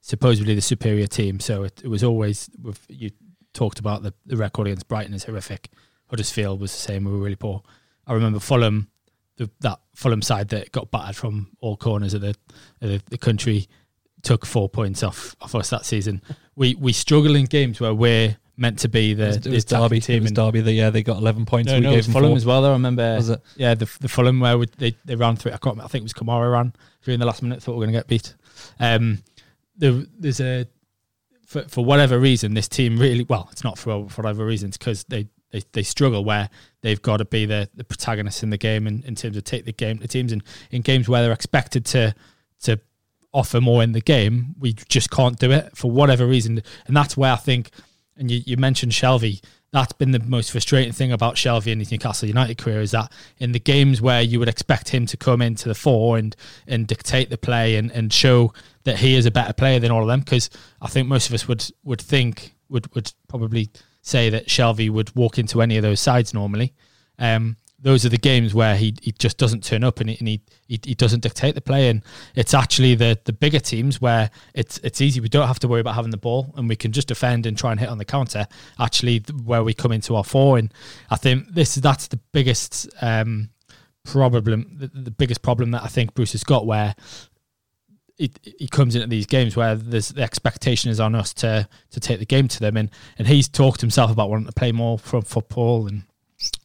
[0.00, 2.50] supposedly the superior team, so it, it was always
[2.88, 3.10] you
[3.52, 5.70] talked about the, the record against Brighton is horrific.
[6.08, 7.62] Huddersfield was the same; we were really poor.
[8.06, 8.88] I remember Fulham,
[9.36, 12.34] the, that Fulham side that got battered from all corners of the
[12.80, 13.66] of the, the country,
[14.22, 16.22] took four points off off us that season.
[16.58, 19.78] We we struggle in games where we're meant to be the, it was, the it
[19.80, 20.00] Derby.
[20.00, 20.60] team It was and- Derby.
[20.62, 21.70] That yeah, they got eleven points.
[21.70, 22.36] no, we no, gave Fulham four.
[22.38, 22.62] as well.
[22.62, 23.42] Though I remember, Was it?
[23.56, 25.52] yeah, the the Fulham where we, they they ran through.
[25.52, 25.78] I can't.
[25.78, 26.72] I think it was Kamara ran
[27.04, 27.62] during the last minute.
[27.62, 28.34] Thought we were going to get beat.
[28.80, 29.22] Um,
[29.76, 30.66] there, there's a
[31.44, 33.50] for for whatever reason this team really well.
[33.52, 34.68] It's not for for whatever reason.
[34.68, 35.28] It's because they.
[35.50, 36.50] They, they struggle where
[36.82, 39.64] they've got to be the, the protagonists in the game in, in terms of take
[39.64, 42.14] the game the teams and in games where they're expected to
[42.62, 42.80] to
[43.32, 46.62] offer more in the game we just can't do it for whatever reason.
[46.86, 47.70] And that's where I think
[48.16, 49.42] and you, you mentioned Shelvey.
[49.72, 53.12] That's been the most frustrating thing about Shelvey in his Newcastle United career is that
[53.38, 56.34] in the games where you would expect him to come into the fore and
[56.66, 58.52] and dictate the play and, and show
[58.84, 60.48] that he is a better player than all of them because
[60.80, 63.70] I think most of us would would think would would probably
[64.06, 66.74] say that Shelvey would walk into any of those sides normally.
[67.18, 70.28] Um, those are the games where he, he just doesn't turn up and, he, and
[70.28, 71.90] he, he he doesn't dictate the play.
[71.90, 72.02] And
[72.34, 75.20] it's actually the the bigger teams where it's it's easy.
[75.20, 77.56] We don't have to worry about having the ball and we can just defend and
[77.56, 78.46] try and hit on the counter
[78.78, 80.56] actually where we come into our four.
[80.56, 80.72] And
[81.10, 83.50] I think this that's the biggest um
[84.04, 86.94] problem the, the biggest problem that I think Bruce has got where
[88.16, 92.00] he, he comes into these games where there's the expectation is on us to to
[92.00, 92.76] take the game to them.
[92.76, 96.02] And and he's talked himself about wanting to play more from football and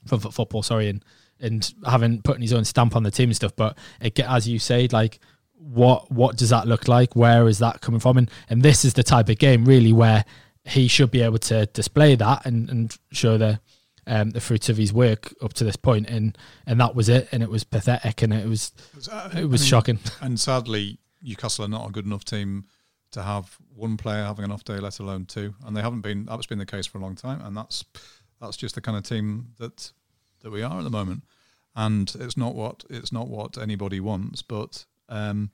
[0.07, 1.03] from football sorry and
[1.39, 3.55] and having putting his own stamp on the team and stuff.
[3.55, 5.19] But it, as you say like
[5.57, 7.15] what what does that look like?
[7.15, 8.17] Where is that coming from?
[8.17, 10.25] And and this is the type of game really where
[10.63, 13.59] he should be able to display that and and show the
[14.07, 16.09] um, the fruits of his work up to this point.
[16.09, 17.29] And and that was it.
[17.31, 18.71] And it was pathetic and it was
[19.11, 19.99] Uh, it was I mean, shocking.
[20.21, 22.65] And sadly, Newcastle are not a good enough team
[23.11, 25.53] to have one player having an off day, let alone two.
[25.65, 26.25] And they haven't been.
[26.25, 27.41] That's been the case for a long time.
[27.41, 27.83] And that's
[28.39, 29.91] that's just the kind of team that
[30.41, 31.23] that we are at the moment.
[31.75, 34.41] And it's not what it's not what anybody wants.
[34.41, 35.51] But um,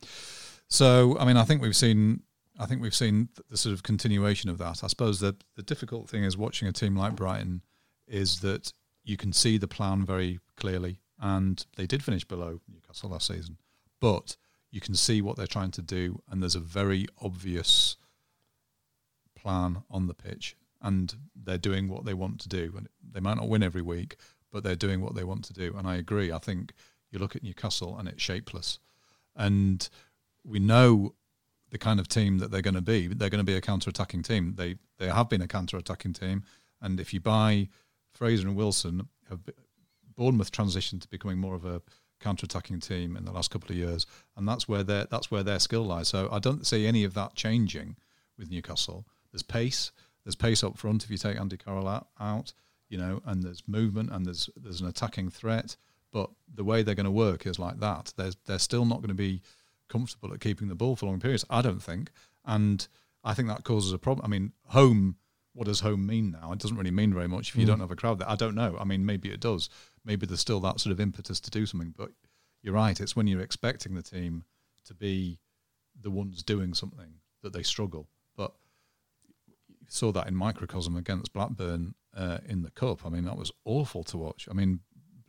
[0.68, 2.22] so I mean, I think we've seen.
[2.60, 4.84] I think we've seen the sort of continuation of that.
[4.84, 7.62] I suppose the difficult thing is watching a team like Brighton
[8.08, 13.12] is that you can see the plan very clearly, and they did finish below Newcastle
[13.12, 13.58] last season,
[14.02, 14.38] but
[14.72, 17.98] you can see what they're trying to do, and there's a very obvious
[19.36, 22.74] plan on the pitch, and they're doing what they want to do.
[22.76, 24.18] And they might not win every week,
[24.52, 25.76] but they're doing what they want to do.
[25.78, 26.32] And I agree.
[26.32, 26.74] I think
[27.12, 28.80] you look at Newcastle, and it's shapeless,
[29.36, 29.88] and
[30.44, 31.14] we know
[31.70, 33.08] the kind of team that they're going to be.
[33.08, 34.56] They're going to be a counter-attacking team.
[34.56, 36.44] They they have been a counter-attacking team,
[36.82, 37.70] and if you buy
[38.14, 39.42] Fraser and Wilson, have
[40.16, 41.82] Bournemouth transitioned to becoming more of a
[42.20, 45.60] counter-attacking team in the last couple of years, and that's where their that's where their
[45.60, 46.08] skill lies.
[46.08, 47.96] So I don't see any of that changing
[48.38, 49.06] with Newcastle.
[49.32, 49.92] There's pace.
[50.24, 52.54] There's pace up front if you take Andy Carroll out, out
[52.90, 55.76] you know, and there's movement and there's there's an attacking threat.
[56.12, 58.14] But the way they're going to work is like that.
[58.16, 59.42] They're they're still not going to be
[59.90, 61.46] comfortable at keeping the ball for long periods.
[61.50, 62.12] I don't think,
[62.46, 62.88] and
[63.24, 64.26] I think that causes a problem.
[64.26, 65.18] I mean, home.
[65.54, 66.52] What does home mean now?
[66.52, 67.70] It doesn't really mean very much if you hmm.
[67.70, 68.30] don't have a crowd there.
[68.30, 68.78] I don't know.
[68.80, 69.70] I mean, maybe it does.
[70.08, 71.94] Maybe there's still that sort of impetus to do something.
[71.96, 72.12] But
[72.64, 73.00] you're right.
[73.00, 74.46] It's when you're expecting the team
[74.86, 75.38] to be
[76.02, 78.08] the ones doing something that they struggle.
[78.38, 78.54] But
[79.68, 83.06] you saw that in microcosm against Blackburn uh, in the cup.
[83.06, 84.48] I mean, that was awful to watch.
[84.50, 84.80] I mean,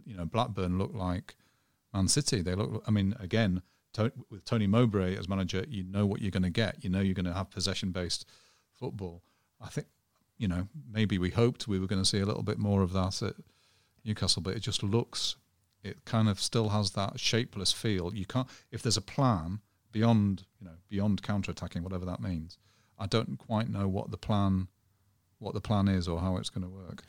[0.07, 1.35] you know, Blackburn looked like
[1.93, 2.41] Man City.
[2.41, 2.85] They look.
[2.87, 3.63] I mean, again,
[3.95, 6.85] to, with Tony Mowbray as manager, you know what you're going to get.
[6.85, 8.25] You know you're going to have possession-based
[8.79, 9.23] football.
[9.61, 9.89] I think,
[10.37, 12.93] you know, maybe we hoped we were going to see a little bit more of
[12.93, 13.35] that at
[14.05, 15.37] Newcastle, but it just looks.
[15.83, 18.15] It kind of still has that shapeless feel.
[18.15, 18.49] You can't.
[18.71, 19.61] If there's a plan
[19.93, 22.59] beyond, you know, beyond counter-attacking, whatever that means,
[22.99, 24.69] I don't quite know what the plan,
[25.39, 27.05] what the plan is or how it's going to work.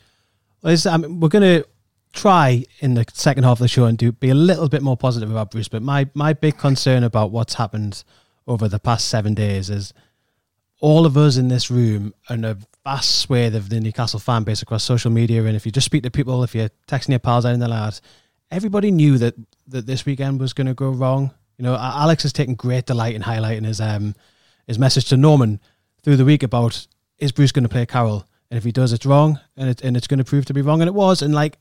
[0.62, 1.68] Well, I mean, we're going to
[2.14, 4.98] try in the second half of the show and do be a little bit more
[4.98, 5.68] positive about Bruce.
[5.68, 8.04] But my my big concern about what's happened
[8.48, 9.94] over the past seven days is
[10.80, 14.62] all of us in this room and a vast swathe of the Newcastle fan base
[14.62, 15.44] across social media.
[15.44, 17.68] And if you just speak to people, if you're texting your pals out in the
[17.68, 18.02] lads,
[18.52, 19.36] everybody knew that
[19.68, 21.32] that this weekend was going to go wrong.
[21.58, 24.16] You know, Alex has taken great delight in highlighting his um
[24.68, 25.60] his message to Norman
[26.04, 26.88] through the week about
[27.18, 29.98] is Bruce going to play Carroll, and if he does, it's wrong, and it, and
[29.98, 31.58] it's going to prove to be wrong, and it was, and like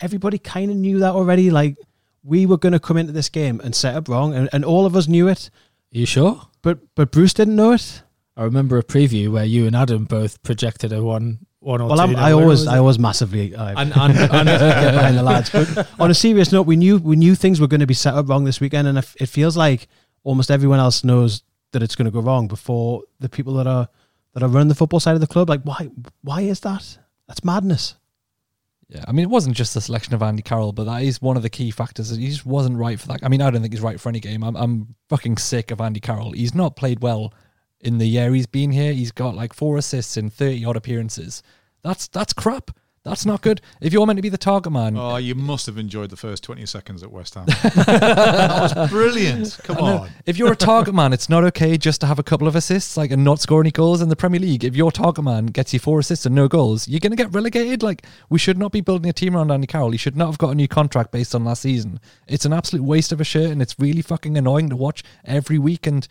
[0.00, 1.50] everybody kind of knew that already.
[1.50, 1.76] Like
[2.22, 4.86] we were going to come into this game and set up wrong, and, and all
[4.86, 5.50] of us knew it.
[5.94, 6.40] Are you sure?
[6.62, 8.02] But but Bruce didn't know it.
[8.36, 11.96] I remember a preview where you and Adam both projected a one one or Well,
[11.98, 12.02] two.
[12.02, 12.78] I'm, nil I always was I it?
[12.80, 15.50] always massively uh, and, and, and get behind the lads.
[15.50, 18.14] But on a serious note, we knew we knew things were going to be set
[18.14, 19.88] up wrong this weekend, and it it feels like
[20.24, 21.42] almost everyone else knows
[21.72, 23.88] that it's going to go wrong before the people that are
[24.32, 25.48] that are running the football side of the club.
[25.48, 25.90] Like, why
[26.22, 26.98] why is that?
[27.28, 27.94] That's madness.
[28.88, 31.36] Yeah, I mean, it wasn't just the selection of Andy Carroll, but that is one
[31.38, 32.10] of the key factors.
[32.14, 33.20] He just wasn't right for that.
[33.22, 34.44] I mean, I don't think he's right for any game.
[34.44, 36.32] I'm, I'm fucking sick of Andy Carroll.
[36.32, 37.32] He's not played well
[37.84, 38.92] in the year he's been here.
[38.92, 41.42] He's got like four assists in 30 odd appearances.
[41.82, 42.70] That's that's crap.
[43.04, 43.60] That's not good.
[43.82, 46.42] If you're meant to be the target man, Oh, you must have enjoyed the first
[46.42, 47.44] 20 seconds at West Ham.
[47.48, 49.58] that was brilliant.
[49.62, 50.10] Come on.
[50.24, 52.96] if you're a target man, it's not okay just to have a couple of assists,
[52.96, 54.64] like and not score any goals in the Premier League.
[54.64, 57.34] If your target man gets you four assists and no goals, you're going to get
[57.34, 57.82] relegated.
[57.82, 59.90] Like we should not be building a team around Andy Carroll.
[59.90, 62.00] He should not have got a new contract based on last season.
[62.26, 65.58] It's an absolute waste of a shirt, and it's really fucking annoying to watch every
[65.58, 65.86] week.
[65.86, 66.08] And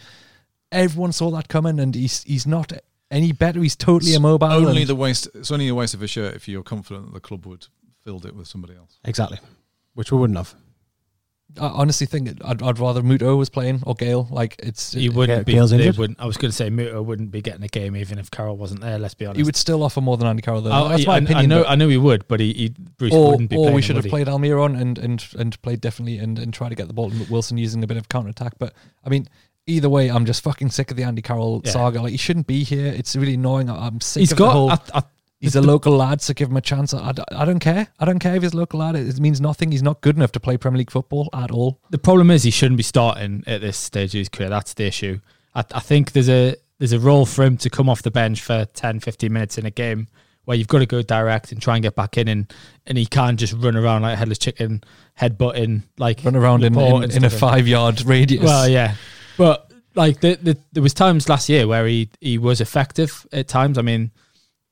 [0.73, 2.73] everyone saw that coming, and he's he's not
[3.11, 3.61] any better.
[3.61, 4.47] He's totally immobile.
[4.67, 5.27] Only the waste.
[5.33, 7.67] It's only a waste of a shirt if you're confident that the club would
[8.03, 8.99] filled it with somebody else.
[9.05, 9.39] Exactly,
[9.93, 10.53] which we wouldn't have.
[11.61, 14.27] I honestly think I'd, I'd rather Muto was playing or Gayle.
[14.31, 15.53] Like it's he wouldn't be.
[15.53, 15.97] Gayle's They injured?
[15.99, 16.19] wouldn't.
[16.19, 18.81] I was going to say Muto wouldn't be getting a game even if Carroll wasn't
[18.81, 18.97] there.
[18.97, 19.37] Let's be honest.
[19.37, 20.61] he would still offer more than Andy Carroll.
[20.61, 20.71] Though.
[20.71, 21.37] I, That's my I- opinion.
[21.37, 21.63] I know.
[21.65, 23.55] I know he would, but he, he Bruce or, wouldn't be.
[23.55, 24.23] or playing we him, should have would he?
[24.25, 27.31] played Almiron and, and and played differently and, and try to get the ball to
[27.31, 28.53] Wilson using a bit of counter attack.
[28.57, 28.73] But
[29.05, 29.27] I mean,
[29.67, 31.71] either way, I'm just fucking sick of the Andy Carroll Yeah.
[31.71, 32.01] saga.
[32.01, 32.87] Like he shouldn't be here.
[32.87, 33.69] It's really annoying.
[33.69, 34.47] I- I'm sick He's of got.
[34.47, 34.69] the whole.
[34.71, 35.03] I, I,
[35.39, 36.93] he's a local lad, so give him a chance.
[36.93, 37.87] I, I, I don't care.
[37.99, 38.95] I don't care if he's a local lad.
[38.95, 39.71] It, it means nothing.
[39.71, 41.79] He's not good enough to play Premier League football at all.
[41.89, 44.49] the problem is he shouldn't be starting at this stage of his career.
[44.49, 45.19] That's the issue.
[45.55, 48.41] I, I think there's a there's a role for him to come off the bench
[48.41, 50.07] for 10, 15 minutes in a game
[50.45, 52.51] where you've got to go direct and try and get back in, and
[52.85, 54.83] and he can't just run around like a headless chicken,
[55.19, 58.43] headbutting like Run around in, in, in a five yard radius.
[58.43, 58.95] Well, yeah,
[59.37, 63.47] but like the, the, there was times last year where he he was effective at
[63.47, 63.77] times.
[63.77, 64.11] I mean,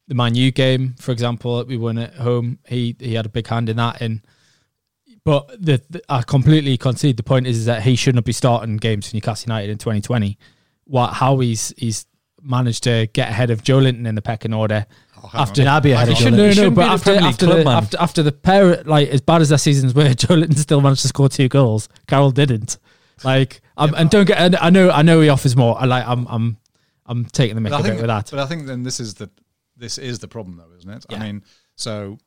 [0.08, 3.30] the Man U game, for example, that we won at home, he he had a
[3.30, 4.02] big hand in that.
[4.02, 4.22] And
[5.24, 7.18] but the, the I completely concede.
[7.18, 10.38] The point is, is that he shouldn't be starting games for Newcastle United in 2020.
[10.86, 12.06] What how he's he's
[12.42, 14.88] managed to get ahead of Joelinton in the pecking order
[15.34, 18.32] after I'd ahead of Joe no, no, but after after club, the, after after the
[18.32, 21.90] pair like as bad as their seasons were, Joelinton still managed to score two goals.
[22.08, 22.78] Carroll didn't.
[23.24, 24.38] Like, um, and don't get.
[24.38, 25.80] And I know, I know he offers more.
[25.80, 26.06] I like.
[26.08, 26.58] I'm, I'm,
[27.06, 28.30] I'm taking the mick But a bit with that.
[28.32, 29.30] but I think then this is the
[29.78, 31.06] this is the problem though, isn't it?
[31.10, 31.18] Yeah.
[31.18, 31.44] I mean,
[31.76, 32.18] so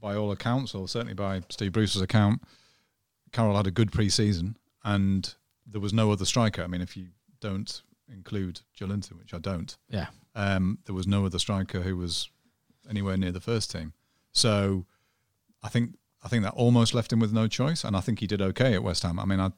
[0.00, 2.42] by all accounts, or certainly by Steve Bruce's account,
[3.32, 5.34] Carroll had a good pre-season, and
[5.66, 6.62] there was no other striker.
[6.62, 7.08] I mean, if you
[7.40, 10.06] don't include Joelinton, which I don't, Yeah.
[10.34, 12.28] um, there was no other striker who was
[12.90, 13.92] anywhere near the first team.
[14.32, 14.86] So
[15.62, 18.26] I think I think that almost left him with no choice, and I think he
[18.26, 19.18] did okay at West Ham.
[19.18, 19.50] I mean, I,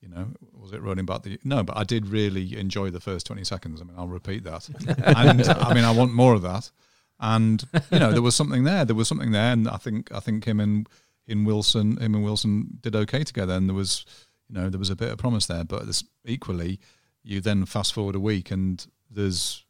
[0.00, 1.62] you know, was it running back the no?
[1.62, 3.80] But I did really enjoy the first twenty seconds.
[3.80, 6.70] I mean, I'll repeat that, and I mean, I want more of that.
[7.18, 8.84] And you know, there was something there.
[8.84, 10.88] There was something there, and I think I think him and
[11.26, 14.04] in Wilson, him and Wilson did okay together, and there was,
[14.48, 15.64] you know, there was a bit of promise there.
[15.64, 16.80] But this, equally,
[17.22, 19.64] you then fast forward a week, and there's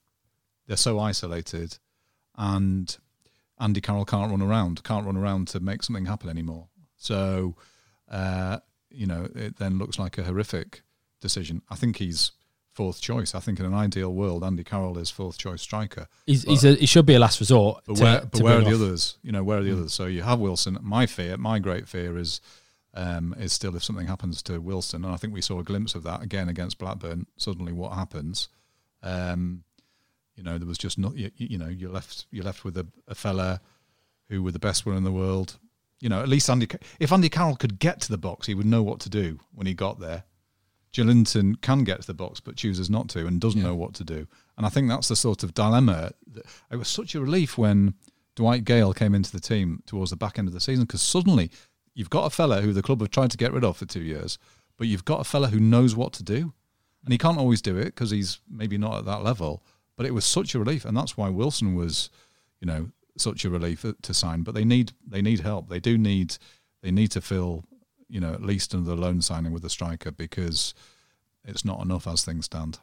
[0.66, 1.78] they're so isolated,
[2.36, 2.96] and
[3.58, 6.68] Andy Carroll can't run around, can't run around to make something happen anymore.
[6.96, 7.56] So,
[8.10, 8.60] uh,
[8.90, 10.82] you know, it then looks like a horrific
[11.20, 11.62] decision.
[11.70, 12.32] I think he's
[12.72, 13.34] fourth choice.
[13.34, 16.06] I think in an ideal world, Andy Carroll is fourth choice striker.
[16.26, 17.82] He's, he's a, he should be a last resort.
[17.86, 18.74] But to- where, but where are the off.
[18.74, 19.18] others?
[19.22, 19.92] You know, where are the others?
[19.92, 20.78] So you have Wilson.
[20.80, 22.40] My fear, my great fear is
[22.94, 25.94] um, is still if something happens to Wilson, and I think we saw a glimpse
[25.94, 27.26] of that again against Blackburn.
[27.36, 28.48] Suddenly, what happens?
[29.02, 29.64] Um,
[30.34, 31.16] you know, there was just not.
[31.16, 33.60] You, you know, you're left you're left with a, a fella
[34.28, 35.58] who were the best one in the world.
[36.00, 36.66] You know, at least Andy.
[36.98, 39.66] If Andy Carroll could get to the box, he would know what to do when
[39.66, 40.24] he got there.
[40.92, 44.04] Joelinton can get to the box, but chooses not to and doesn't know what to
[44.04, 44.26] do.
[44.56, 46.12] And I think that's the sort of dilemma.
[46.32, 47.94] that- It was such a relief when
[48.34, 51.50] Dwight Gayle came into the team towards the back end of the season because suddenly
[51.94, 54.02] you've got a fella who the club have tried to get rid of for two
[54.02, 54.38] years,
[54.76, 56.52] but you've got a fella who knows what to do.
[57.04, 59.62] And he can't always do it because he's maybe not at that level.
[59.96, 60.84] But it was such a relief.
[60.84, 62.10] And that's why Wilson was,
[62.60, 62.90] you know,
[63.20, 65.68] such a relief uh, to sign, but they need they need help.
[65.68, 66.36] They do need
[66.82, 67.64] they need to fill
[68.08, 70.74] you know at least another loan signing with a striker because
[71.44, 72.78] it's not enough as things stand.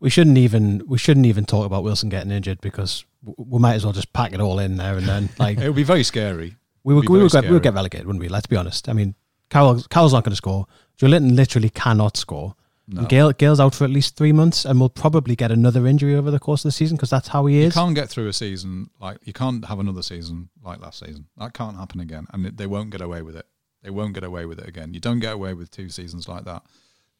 [0.00, 3.84] We shouldn't even we shouldn't even talk about Wilson getting injured because we might as
[3.84, 6.56] well just pack it all in there and then like it would be very scary.
[6.82, 8.28] We would we would, get, we would get relegated, wouldn't we?
[8.28, 8.88] Let's be honest.
[8.88, 9.14] I mean,
[9.48, 10.66] Carroll Carroll's not going to score.
[10.98, 12.54] Joelinton literally cannot score.
[12.86, 13.06] No.
[13.06, 16.30] Gayle, Gayle's out for at least three months, and will probably get another injury over
[16.30, 17.74] the course of the season because that's how he is.
[17.74, 21.26] You can't get through a season like you can't have another season like last season.
[21.38, 23.46] That can't happen again, and they won't get away with it.
[23.82, 24.92] They won't get away with it again.
[24.92, 26.62] You don't get away with two seasons like that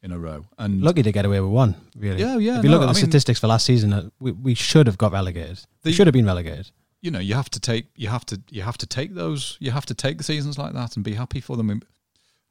[0.02, 0.44] in a row.
[0.58, 2.20] And lucky to get away with one, really.
[2.20, 2.58] Yeah, yeah.
[2.58, 4.54] If you no, look at the I statistics mean, for last season, uh, we, we
[4.54, 5.58] should have got relegated.
[5.82, 6.70] The, we should have been relegated.
[7.00, 9.70] You know, you have to take you have to you have to take those you
[9.70, 11.82] have to take seasons like that and be happy for them.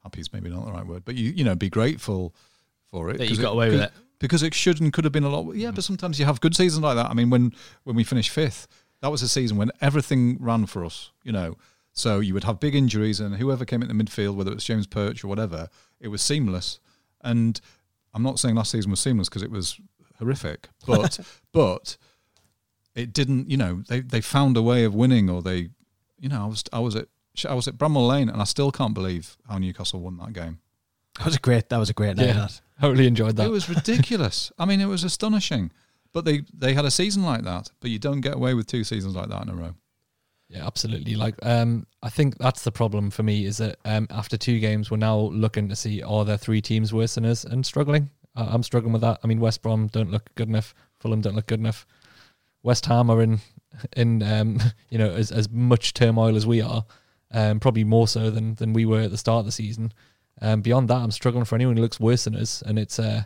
[0.02, 2.34] Happy is maybe not the right word, but you you know be grateful
[2.94, 3.18] for it.
[3.18, 5.28] That you got it, away with it because it should and could have been a
[5.28, 5.54] lot.
[5.54, 7.10] Yeah, but sometimes you have good seasons like that.
[7.10, 8.68] I mean, when when we finished fifth,
[9.00, 11.10] that was a season when everything ran for us.
[11.24, 11.56] You know,
[11.92, 14.64] so you would have big injuries, and whoever came in the midfield, whether it was
[14.64, 15.68] James Perch or whatever,
[16.00, 16.80] it was seamless.
[17.22, 17.60] And
[18.14, 19.80] I'm not saying last season was seamless because it was
[20.18, 21.18] horrific, but
[21.52, 21.96] but
[22.94, 23.50] it didn't.
[23.50, 25.70] You know, they they found a way of winning, or they,
[26.18, 27.08] you know, I was I was at
[27.48, 30.60] I was at Bramall Lane, and I still can't believe how Newcastle won that game.
[31.18, 31.68] That was a great.
[31.68, 32.28] That was a great night.
[32.28, 32.48] Yeah,
[32.80, 33.46] totally enjoyed that.
[33.46, 34.52] It was ridiculous.
[34.58, 35.70] I mean, it was astonishing.
[36.12, 37.70] But they they had a season like that.
[37.80, 39.74] But you don't get away with two seasons like that in a row.
[40.48, 41.16] Yeah, absolutely.
[41.16, 44.90] Like, um, I think that's the problem for me is that um, after two games,
[44.90, 48.10] we're now looking to see are there three teams worse than us and struggling.
[48.36, 49.18] Uh, I'm struggling with that.
[49.24, 50.74] I mean, West Brom don't look good enough.
[51.00, 51.86] Fulham don't look good enough.
[52.62, 53.40] West Ham are in
[53.96, 54.58] in um,
[54.90, 56.84] you know as as much turmoil as we are,
[57.32, 59.92] um, probably more so than than we were at the start of the season.
[60.40, 63.24] Um, beyond that, I'm struggling for anyone who looks worse than us, and it's uh,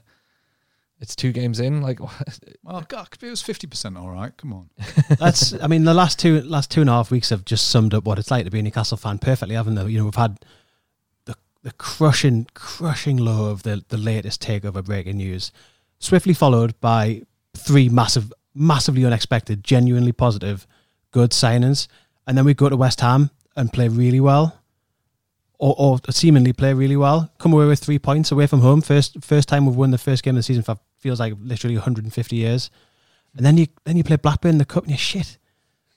[1.01, 1.81] it's two games in.
[1.81, 2.01] Like,
[2.63, 3.97] well, God, it was fifty percent.
[3.97, 4.71] All right, come on.
[5.19, 5.55] That's.
[5.61, 8.05] I mean, the last two last two and a half weeks have just summed up
[8.05, 9.87] what it's like to be a Newcastle fan perfectly, haven't they?
[9.87, 10.39] You know, we've had
[11.25, 15.53] the the crushing crushing low of the the latest takeover breaking news,
[15.99, 17.23] swiftly followed by
[17.57, 20.67] three massive, massively unexpected, genuinely positive,
[21.11, 21.89] good signings,
[22.27, 24.58] and then we go to West Ham and play really well
[25.59, 28.81] or, or seemingly play really well, come away with three points away from home.
[28.81, 31.77] First first time we've won the first game of the season for feels like literally
[31.77, 32.71] 150 years.
[33.37, 35.39] And then you then you play Blackburn in the cup and you're shit.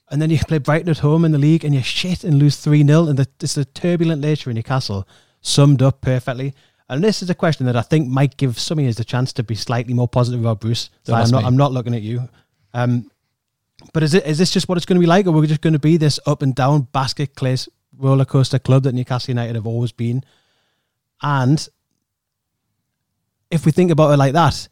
[0.09, 2.57] And then you play Brighton at home in the league and you're shit and lose
[2.57, 3.07] 3 0.
[3.07, 5.07] And the, it's a turbulent nature in Newcastle
[5.41, 6.53] summed up perfectly.
[6.89, 9.31] And this is a question that I think might give some of you the chance
[9.33, 10.89] to be slightly more positive about Bruce.
[11.03, 12.27] So I'm not, I'm not looking at you.
[12.73, 13.09] Um,
[13.93, 15.47] but is it is this just what it's going to be like, or are we
[15.47, 17.69] just going to be this up and down basket case
[18.01, 20.23] roller coaster club that Newcastle United have always been.
[21.21, 21.67] And
[23.49, 24.67] if we think about it like that,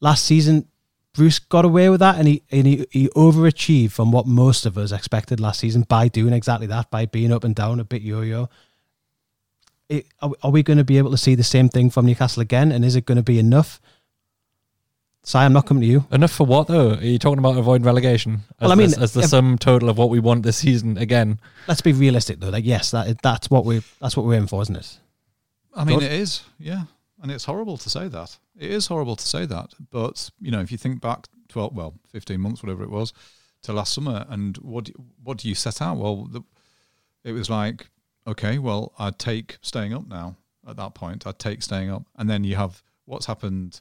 [0.00, 0.66] last season
[1.14, 4.78] Bruce got away with that and he and he, he overachieved from what most of
[4.78, 8.02] us expected last season by doing exactly that, by being up and down a bit
[8.02, 8.48] yo-yo.
[10.22, 12.72] Are we going to be able to see the same thing from Newcastle again?
[12.72, 13.78] And is it going to be enough?
[15.24, 16.04] Si, I'm not coming to you.
[16.10, 16.94] Enough for what though?
[16.94, 18.40] Are you talking about avoiding relegation?
[18.60, 20.56] As, well, I mean, as, as the if, sum total of what we want this
[20.56, 21.38] season again.
[21.68, 22.48] Let's be realistic though.
[22.48, 24.98] Like, yes, that that's what we that's what we're in for, isn't it?
[25.74, 26.06] I mean, Good?
[26.06, 26.42] it is.
[26.58, 26.84] Yeah,
[27.22, 28.36] and it's horrible to say that.
[28.58, 29.74] It is horrible to say that.
[29.90, 33.12] But you know, if you think back twelve, well, fifteen months, whatever it was,
[33.62, 34.90] to last summer, and what
[35.22, 35.98] what do you set out?
[35.98, 36.42] Well, the,
[37.22, 37.86] it was like,
[38.26, 40.36] okay, well, I'd take staying up now.
[40.66, 43.80] At that point, I'd take staying up, and then you have what's happened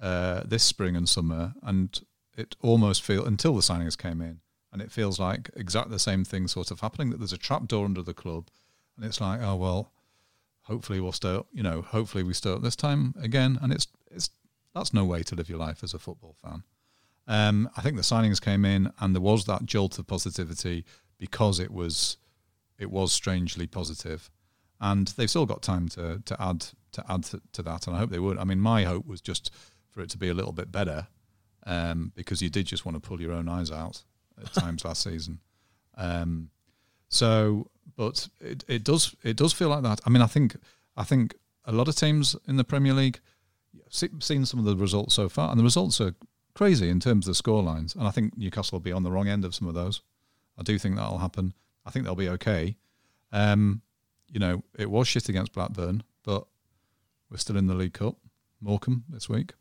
[0.00, 2.00] uh, this spring and summer, and
[2.36, 4.40] it almost feel until the signings came in,
[4.72, 7.10] and it feels like exactly the same thing sort of happening.
[7.10, 8.48] That there's a trap door under the club,
[8.96, 9.92] and it's like, oh well,
[10.62, 11.40] hopefully we'll stay.
[11.52, 14.30] You know, hopefully we stay up this time again, and it's it's
[14.74, 16.62] that's no way to live your life as a football fan.
[17.28, 20.84] Um, I think the signings came in, and there was that jolt of positivity
[21.18, 22.18] because it was
[22.78, 24.30] it was strangely positive,
[24.80, 28.00] and they've still got time to to add to add to, to that, and I
[28.00, 28.38] hope they would.
[28.38, 29.50] I mean, my hope was just
[29.96, 31.08] for it to be a little bit better
[31.66, 34.02] um, because you did just want to pull your own eyes out
[34.38, 35.40] at times last season.
[35.96, 36.50] Um,
[37.08, 40.00] so, but it, it does it does feel like that.
[40.04, 40.56] I mean, I think
[40.98, 41.34] I think
[41.64, 43.20] a lot of teams in the Premier League
[43.72, 46.14] have seen some of the results so far, and the results are
[46.54, 47.94] crazy in terms of the score lines.
[47.94, 50.02] And I think Newcastle will be on the wrong end of some of those.
[50.58, 51.54] I do think that'll happen.
[51.86, 52.76] I think they'll be okay.
[53.32, 53.80] Um,
[54.30, 56.46] you know, it was shit against Blackburn, but
[57.30, 58.16] we're still in the League Cup.
[58.60, 59.54] Morecambe this week.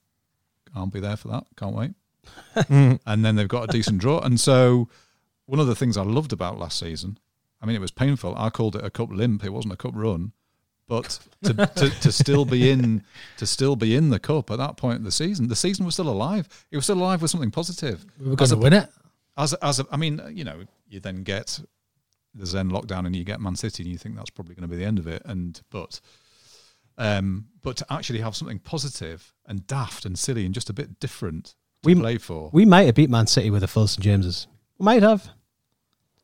[0.76, 1.46] I'll be there for that.
[1.58, 1.92] Can't wait.
[3.06, 4.20] and then they've got a decent draw.
[4.20, 4.90] And so
[5.46, 7.20] one of the things I loved about last season,
[7.62, 8.36] I mean, it was painful.
[8.38, 9.44] I called it a cup limp.
[9.44, 10.34] It wasn't a cup run,
[10.88, 13.04] but to, to, to still be in
[13.38, 15.96] to still be in the cup at that point in the season, the season was
[15.96, 16.48] still alive.
[16.72, 18.06] It was still alive with something positive.
[18.20, 18.90] We were going to win it.
[19.38, 21.60] as a, as a, I mean, you know, you then get
[22.36, 24.68] the Zen lockdown and you get Man City and you think that's probably going to
[24.68, 25.22] be the end of it.
[25.26, 26.00] And but
[26.98, 31.00] um, but to actually have something positive and daft and silly and just a bit
[31.00, 32.50] different to We- play for.
[32.54, 34.48] We might have beat Man City with a full St James's.
[34.78, 35.30] We might have.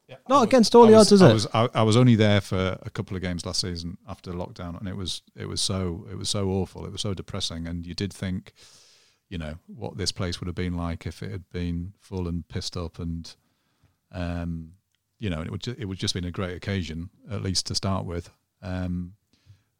[0.07, 1.33] Yeah, Not was- against all I the was- odds, is I it?
[1.33, 4.77] Was, I, I was only there for a couple of games last season after lockdown,
[4.79, 6.85] and it was it was so it was so awful.
[6.85, 8.51] It was so depressing, and you did think,
[9.29, 12.45] you know, what this place would have been like if it had been full and
[12.49, 13.33] pissed up, and
[14.11, 14.73] um,
[15.19, 17.67] you know, and it would ju- it would just been a great occasion at least
[17.67, 18.29] to start with.
[18.61, 19.13] Um,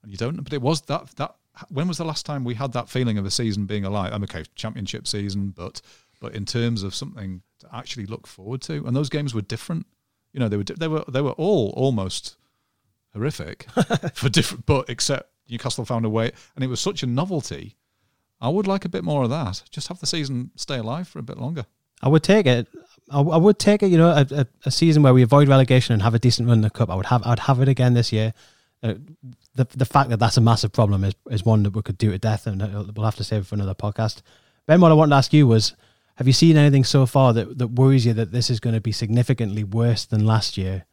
[0.03, 1.35] and you don't, but it was that that.
[1.67, 4.13] When was the last time we had that feeling of a season being alive?
[4.13, 5.81] I'm okay, championship season, but
[6.21, 9.85] but in terms of something to actually look forward to, and those games were different.
[10.31, 12.37] You know, they were they were they were all almost
[13.13, 13.63] horrific
[14.13, 17.75] for different, but except Newcastle found a way, and it was such a novelty.
[18.39, 19.61] I would like a bit more of that.
[19.69, 21.65] Just have the season stay alive for a bit longer.
[22.01, 22.67] I would take it.
[23.11, 23.87] I, I would take it.
[23.87, 26.59] You know, a, a, a season where we avoid relegation and have a decent run
[26.59, 26.89] in the cup.
[26.89, 27.25] I would have.
[27.25, 28.33] I'd have it again this year.
[28.83, 28.95] Uh,
[29.53, 32.11] the the fact that that's a massive problem is is one that we could do
[32.11, 34.21] to death, and uh, we'll have to save for another podcast.
[34.65, 35.75] Ben, what I wanted to ask you was,
[36.15, 38.81] have you seen anything so far that, that worries you that this is going to
[38.81, 40.85] be significantly worse than last year,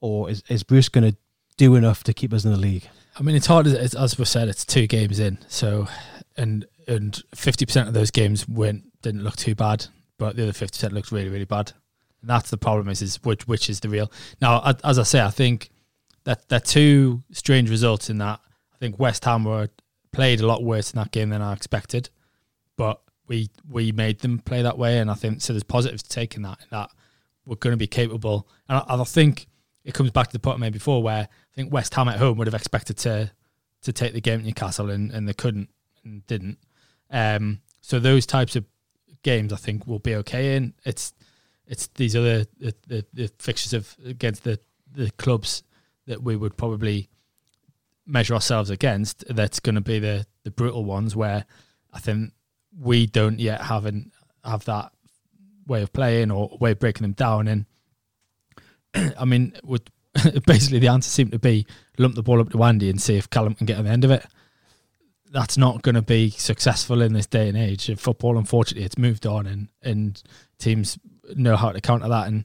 [0.00, 1.16] or is is Bruce going to
[1.56, 2.88] do enough to keep us in the league?
[3.18, 4.48] I mean, it's hard as, as we said.
[4.48, 5.88] It's two games in, so
[6.36, 9.86] and and fifty percent of those games went didn't look too bad,
[10.18, 11.72] but the other fifty percent looked really really bad.
[12.20, 12.88] And that's the problem.
[12.88, 14.74] Is is which which is the real now?
[14.84, 15.70] As I say, I think
[16.24, 18.40] that they're two strange results in that
[18.74, 19.68] I think West Ham were
[20.12, 22.10] played a lot worse in that game than I expected,
[22.76, 25.52] but we we made them play that way, and I think so.
[25.52, 26.90] There's positives to take in that that
[27.46, 29.46] we're going to be capable, and I, I think
[29.84, 32.18] it comes back to the point I made before where I think West Ham at
[32.18, 33.30] home would have expected to
[33.82, 35.68] to take the game at Newcastle and, and they couldn't
[36.04, 36.58] and didn't.
[37.10, 38.64] Um, so those types of
[39.22, 40.74] games I think will be okay in.
[40.84, 41.12] It's
[41.66, 44.58] it's these other the, the, the fixtures of against the,
[44.92, 45.62] the clubs
[46.06, 47.08] that we would probably
[48.06, 51.44] measure ourselves against that's going to be the the brutal ones where
[51.92, 52.32] I think
[52.76, 54.10] we don't yet have an,
[54.44, 54.90] have that
[55.66, 57.66] way of playing or way of breaking them down and
[59.18, 59.90] I mean, would
[60.46, 61.66] basically the answer seemed to be
[61.98, 64.04] lump the ball up to Andy and see if Callum can get on the end
[64.04, 64.26] of it.
[65.30, 68.36] That's not going to be successful in this day and age of football.
[68.36, 70.22] Unfortunately, it's moved on, and and
[70.58, 70.98] teams
[71.34, 72.26] know how to counter that.
[72.26, 72.44] And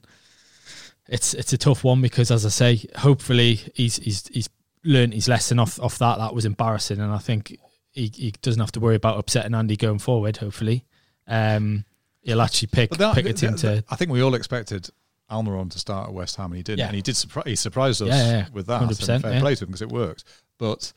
[1.08, 4.48] it's it's a tough one because, as I say, hopefully he's he's he's
[4.84, 6.18] learned his lesson off off that.
[6.18, 7.56] That was embarrassing, and I think
[7.90, 10.36] he, he doesn't have to worry about upsetting Andy going forward.
[10.36, 10.84] Hopefully,
[11.26, 11.84] um,
[12.22, 14.90] he'll actually pick that, pick a team to I think we all expected
[15.30, 16.80] Almiron to start at West Ham, and he didn't.
[16.80, 16.86] Yeah.
[16.86, 17.14] And he did.
[17.14, 18.82] Surpri- he surprised us Yeah, yeah, with that.
[18.82, 19.40] 100%, and fair yeah.
[19.40, 20.24] play to him because it worked.
[20.58, 20.92] But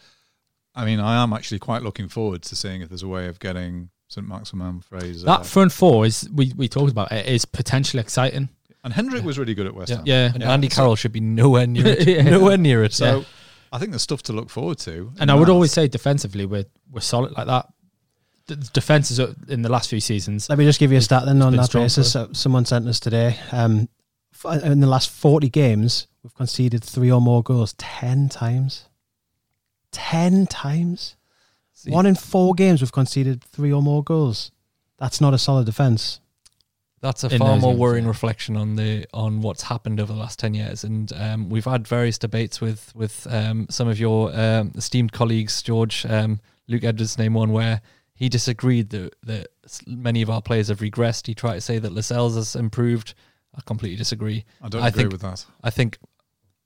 [0.76, 3.39] I mean, I am actually quite looking forward to seeing if there's a way of
[3.39, 5.26] getting St Maximin Fraser.
[5.26, 8.49] that front four is we, we talked about it is potentially exciting.
[8.84, 9.95] And Hendrick was really good at West Yeah.
[9.97, 10.03] Ham.
[10.05, 10.53] Yeah, And Yeah.
[10.53, 12.07] Andy So- Carroll should be nowhere near it.
[12.07, 12.23] Yeah.
[12.23, 12.93] Nowhere near it.
[12.93, 13.25] So
[13.71, 15.11] I think there's stuff to look forward to.
[15.19, 15.51] and I would that.
[15.53, 17.67] always say defensively we're we're solid like that.
[18.47, 20.49] The the defenses are- in the last few seasons.
[20.49, 22.11] Let me just give you a stat then on that basis.
[22.11, 23.38] So someone sent us today.
[23.51, 23.88] Um,
[24.63, 28.86] in the last 40 games, we've conceded three or more goals 10 times.
[29.91, 31.15] 10 times.
[31.73, 34.51] See, One in four games, we've conceded three or more goals.
[34.97, 36.19] That's not a solid defence.
[37.02, 38.10] That's a far more games, worrying yeah.
[38.10, 40.84] reflection on the on what's happened over the last ten years.
[40.84, 45.62] And um, we've had various debates with with um, some of your um, esteemed colleagues,
[45.62, 47.82] George um, Luke Edwards, name one where
[48.14, 49.47] he disagreed that that
[49.88, 51.28] many of our players have regressed.
[51.28, 53.16] He tried to say that Lascelles has improved.
[53.56, 54.45] I completely disagree.
[54.62, 55.45] I don't I agree think- with that.
[55.64, 55.97] I think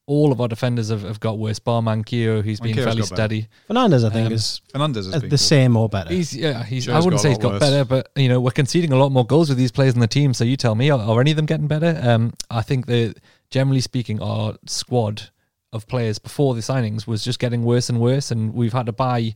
[0.08, 1.58] all of our defenders have, have got worse.
[1.60, 3.16] Bar Manquillo, who's been Manquillo's fairly got better.
[3.16, 3.48] steady.
[3.68, 5.40] Fernandez, I think, Um, is Fernandez has uh, been the good.
[5.40, 6.14] same or better.
[6.14, 6.86] He's yeah, he's.
[6.86, 7.60] Joe's I wouldn't got say a he's lot got worse.
[7.60, 10.08] better, but you know we're conceding a lot more goals with these players in the
[10.08, 10.34] team.
[10.34, 12.00] So you tell me, are, are any of them getting better?
[12.04, 13.16] Um, I think that
[13.50, 15.30] generally speaking, our squad
[15.74, 18.94] of players before the signings was just getting worse and worse, and we've had to
[18.94, 19.34] buy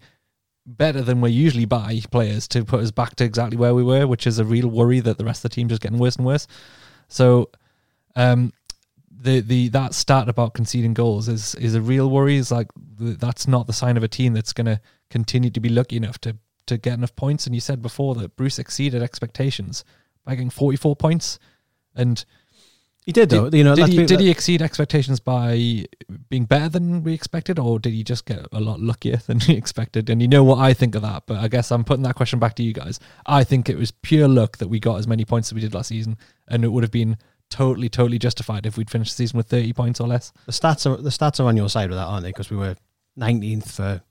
[0.66, 4.06] better than we usually buy players to put us back to exactly where we were,
[4.06, 6.26] which is a real worry that the rest of the team just getting worse and
[6.28, 6.46] worse.
[7.08, 7.50] So,
[8.16, 8.54] um,
[9.22, 12.38] the the that stat about conceding goals is is a real worry.
[12.38, 12.68] Is like
[12.98, 16.20] that's not the sign of a team that's going to continue to be lucky enough
[16.20, 17.46] to to get enough points.
[17.46, 19.84] And you said before that Bruce exceeded expectations
[20.24, 21.38] by getting forty four points,
[21.96, 22.24] and
[23.06, 23.50] he did, though.
[23.50, 25.86] did, you know, did he did he exceed expectations by
[26.30, 29.56] being better than we expected, or did he just get a lot luckier than we
[29.56, 30.10] expected?
[30.10, 32.40] And you know what I think of that, but I guess I'm putting that question
[32.40, 33.00] back to you guys.
[33.26, 35.74] I think it was pure luck that we got as many points as we did
[35.74, 36.18] last season,
[36.48, 37.18] and it would have been
[37.50, 40.32] totally, totally justified if we'd finished the season with 30 points or less.
[40.46, 42.30] the stats are the stats are on your side with that, aren't they?
[42.30, 42.76] Because we were
[43.18, 44.02] 19th for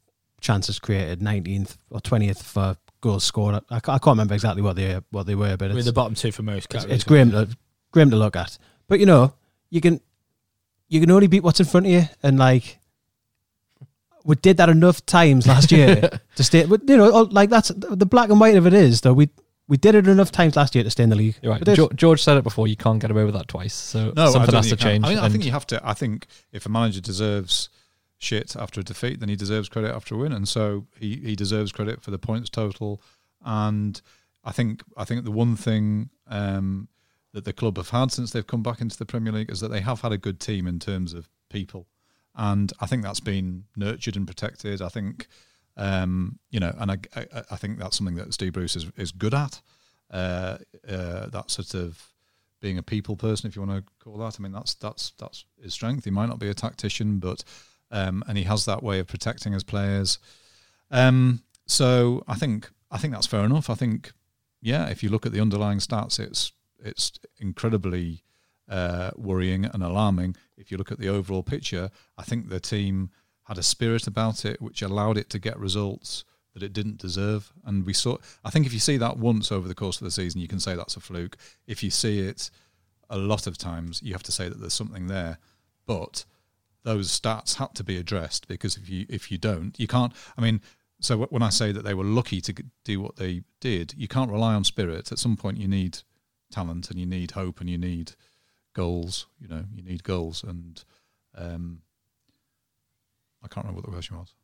[0.40, 3.62] chances created, 19th or 20th for goals scored.
[3.70, 6.14] I, I can't remember exactly what they what they were, but We're it's, the bottom
[6.14, 7.48] two for most it's, it's grim to
[7.92, 8.58] grim to look at.
[8.88, 9.34] But you know,
[9.70, 10.00] you can
[10.88, 12.78] you can only beat what's in front of you, and like
[14.24, 16.64] we did that enough times last year to stay.
[16.64, 19.14] But you know, like that's the black and white of it is though.
[19.14, 19.30] We
[19.68, 21.36] we did it enough times last year to stay in the league.
[21.42, 21.62] You're right.
[21.74, 22.66] Jo- George said it before.
[22.66, 23.74] You can't get away with that twice.
[23.74, 25.02] So No, I something has to think you can.
[25.02, 25.04] change.
[25.04, 25.80] I, mean, I think you have to.
[25.86, 27.68] I think if a manager deserves
[28.16, 31.36] shit after a defeat, then he deserves credit after a win, and so he, he
[31.36, 33.00] deserves credit for the points total.
[33.44, 34.00] And
[34.42, 36.88] I think I think the one thing um,
[37.34, 39.68] that the club have had since they've come back into the Premier League is that
[39.68, 41.86] they have had a good team in terms of people,
[42.34, 44.80] and I think that's been nurtured and protected.
[44.80, 45.28] I think.
[45.78, 49.12] Um, you know, and I, I, I think that's something that Steve Bruce is, is
[49.12, 49.62] good at.
[50.10, 50.58] Uh,
[50.88, 52.12] uh, that sort of
[52.60, 54.36] being a people person, if you want to call that.
[54.38, 56.04] I mean, that's that's that's his strength.
[56.04, 57.44] He might not be a tactician, but
[57.90, 60.18] um, and he has that way of protecting his players.
[60.90, 63.70] Um, so I think I think that's fair enough.
[63.70, 64.12] I think
[64.60, 66.52] yeah, if you look at the underlying stats, it's
[66.82, 68.22] it's incredibly
[68.68, 70.36] uh, worrying and alarming.
[70.56, 73.10] If you look at the overall picture, I think the team
[73.48, 77.52] had a spirit about it which allowed it to get results that it didn't deserve.
[77.64, 80.10] And we saw, I think if you see that once over the course of the
[80.10, 81.36] season, you can say that's a fluke.
[81.66, 82.50] If you see it
[83.08, 85.38] a lot of times, you have to say that there's something there.
[85.86, 86.26] But
[86.82, 90.12] those stats had to be addressed because if you if you don't, you can't.
[90.36, 90.60] I mean,
[91.00, 94.30] so when I say that they were lucky to do what they did, you can't
[94.30, 95.10] rely on spirit.
[95.10, 95.98] At some point, you need
[96.50, 98.12] talent and you need hope and you need
[98.74, 99.26] goals.
[99.40, 100.84] You know, you need goals and.
[101.34, 101.82] Um,
[103.42, 104.34] I can't remember what the question was.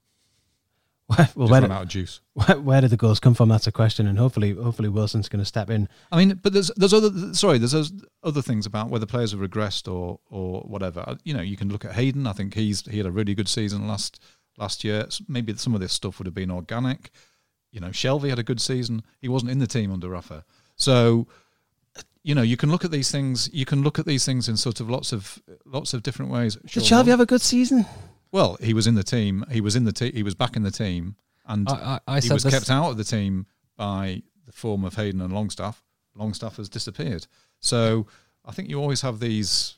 [1.08, 2.20] well, Just where, did, out of juice.
[2.32, 3.50] where, where did the goals come from?
[3.50, 5.86] That's a question, and hopefully, hopefully Wilson's going to step in.
[6.10, 7.92] I mean, but there's there's other sorry, there's those
[8.22, 11.04] other things about whether players have regressed or or whatever.
[11.06, 12.26] Uh, you know, you can look at Hayden.
[12.26, 14.18] I think he's he had a really good season last
[14.56, 15.06] last year.
[15.28, 17.10] Maybe some of this stuff would have been organic.
[17.70, 19.02] You know, Shelvey had a good season.
[19.20, 20.44] He wasn't in the team under Rafa,
[20.76, 21.26] so
[22.22, 23.50] you know you can look at these things.
[23.52, 26.56] You can look at these things in sort of lots of lots of different ways.
[26.56, 27.84] Did Sure, Shelvey have a good season?
[28.34, 29.44] Well, he was in the team.
[29.48, 30.12] He was in the team.
[30.12, 31.14] He was back in the team,
[31.46, 32.52] and I, I, I he said was this.
[32.52, 35.84] kept out of the team by the form of Hayden and Longstaff.
[36.16, 37.28] Longstaff has disappeared.
[37.60, 38.08] So
[38.44, 39.76] I think you always have these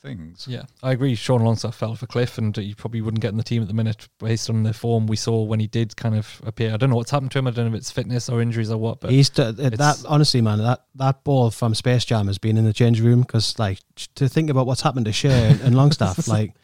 [0.00, 0.46] things.
[0.48, 1.16] Yeah, I agree.
[1.16, 3.66] Sean Longstaff fell off a cliff, and he probably wouldn't get in the team at
[3.66, 6.72] the minute based on the form we saw when he did kind of appear.
[6.72, 7.48] I don't know what's happened to him.
[7.48, 9.00] I don't know if it's fitness or injuries or what.
[9.00, 10.58] But He's to, uh, that honestly, man.
[10.58, 13.80] That that ball from Space Jam has been in the change room because, like,
[14.14, 16.54] to think about what's happened to Shea and Longstaff, like,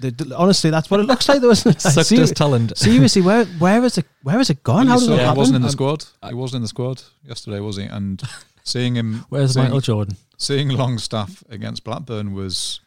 [0.00, 1.40] the, the, honestly, that's what it looks like.
[1.40, 1.84] There wasn't it?
[1.84, 2.76] Like, sucked seri- his talent.
[2.76, 4.06] seriously, where where is it?
[4.22, 4.86] Where is it gone?
[4.86, 6.04] How did saw it he wasn't in the squad.
[6.26, 7.84] He wasn't in the squad yesterday, was he?
[7.84, 8.22] And
[8.64, 10.16] seeing him, Where's seeing, Michael Jordan?
[10.36, 12.80] seeing Longstaff against Blackburn was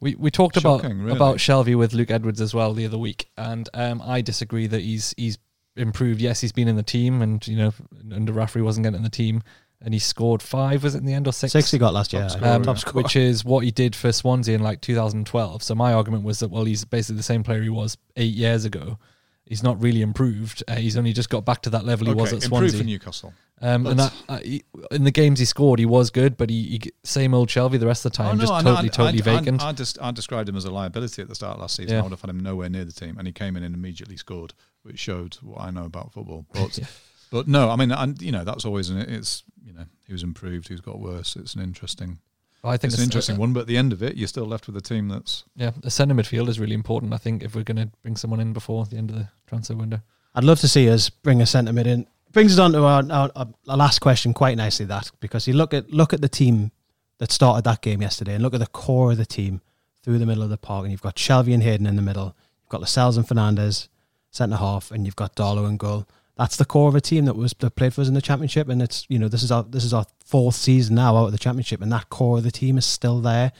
[0.00, 1.10] We we talked about really.
[1.12, 4.80] about Shelvey with Luke Edwards as well the other week, and um, I disagree that
[4.80, 5.38] he's he's
[5.76, 6.20] improved.
[6.20, 7.72] Yes, he's been in the team, and you know
[8.12, 9.42] under Raffrey wasn't getting in the team,
[9.80, 10.82] and he scored five.
[10.82, 11.52] Was it in the end or six?
[11.52, 12.28] Six he got last year.
[12.28, 13.02] Top I um, top scorer.
[13.02, 15.62] which is what he did for Swansea in like 2012.
[15.62, 18.64] So my argument was that well, he's basically the same player he was eight years
[18.64, 18.98] ago.
[19.44, 20.62] He's not really improved.
[20.68, 22.78] Uh, he's only just got back to that level he was okay, at improved Swansea.
[22.80, 23.32] for Newcastle.
[23.60, 24.62] Um, and that, uh, he,
[24.92, 27.86] in the games he scored, he was good, but he, he same old Shelvey the
[27.86, 29.62] rest of the time, Oh, no, just I totally, I- totally I, vacant.
[29.62, 31.94] I, I, just, I described him as a liability at the start of last season.
[31.94, 32.00] Yeah.
[32.00, 34.16] I would have had him nowhere near the team, and he came in and immediately
[34.16, 34.52] scored,
[34.82, 36.46] which showed what I know about football.
[36.52, 36.84] But, Yeah.
[37.30, 40.22] But no, I mean, and you know, that's always an, it's you know, he was
[40.22, 41.36] improved, he's got worse.
[41.36, 42.18] It's an interesting,
[42.64, 43.52] I think it's an interesting a- one.
[43.52, 45.90] But at the end of it, you're still left with a team that's Yeah, a
[45.90, 47.12] centre midfield is really important.
[47.12, 49.74] I think if we're going to bring someone in before the end of the transfer
[49.74, 50.00] window.
[50.34, 52.06] I'd love to see us bring a centre mid in.
[52.32, 54.84] Brings us on to our, our, our last question quite nicely.
[54.86, 56.70] That because you look at look at the team
[57.18, 59.60] that started that game yesterday, and look at the core of the team
[60.02, 62.36] through the middle of the park, and you've got Shelvey and Hayden in the middle,
[62.62, 63.88] you've got Lascelles and Fernandez
[64.30, 66.06] centre half, and you've got Darlow and goal.
[66.38, 68.68] That's the core of a team that was that played for us in the championship,
[68.68, 71.32] and it's you know this is our this is our fourth season now out of
[71.32, 73.52] the championship, and that core of the team is still there.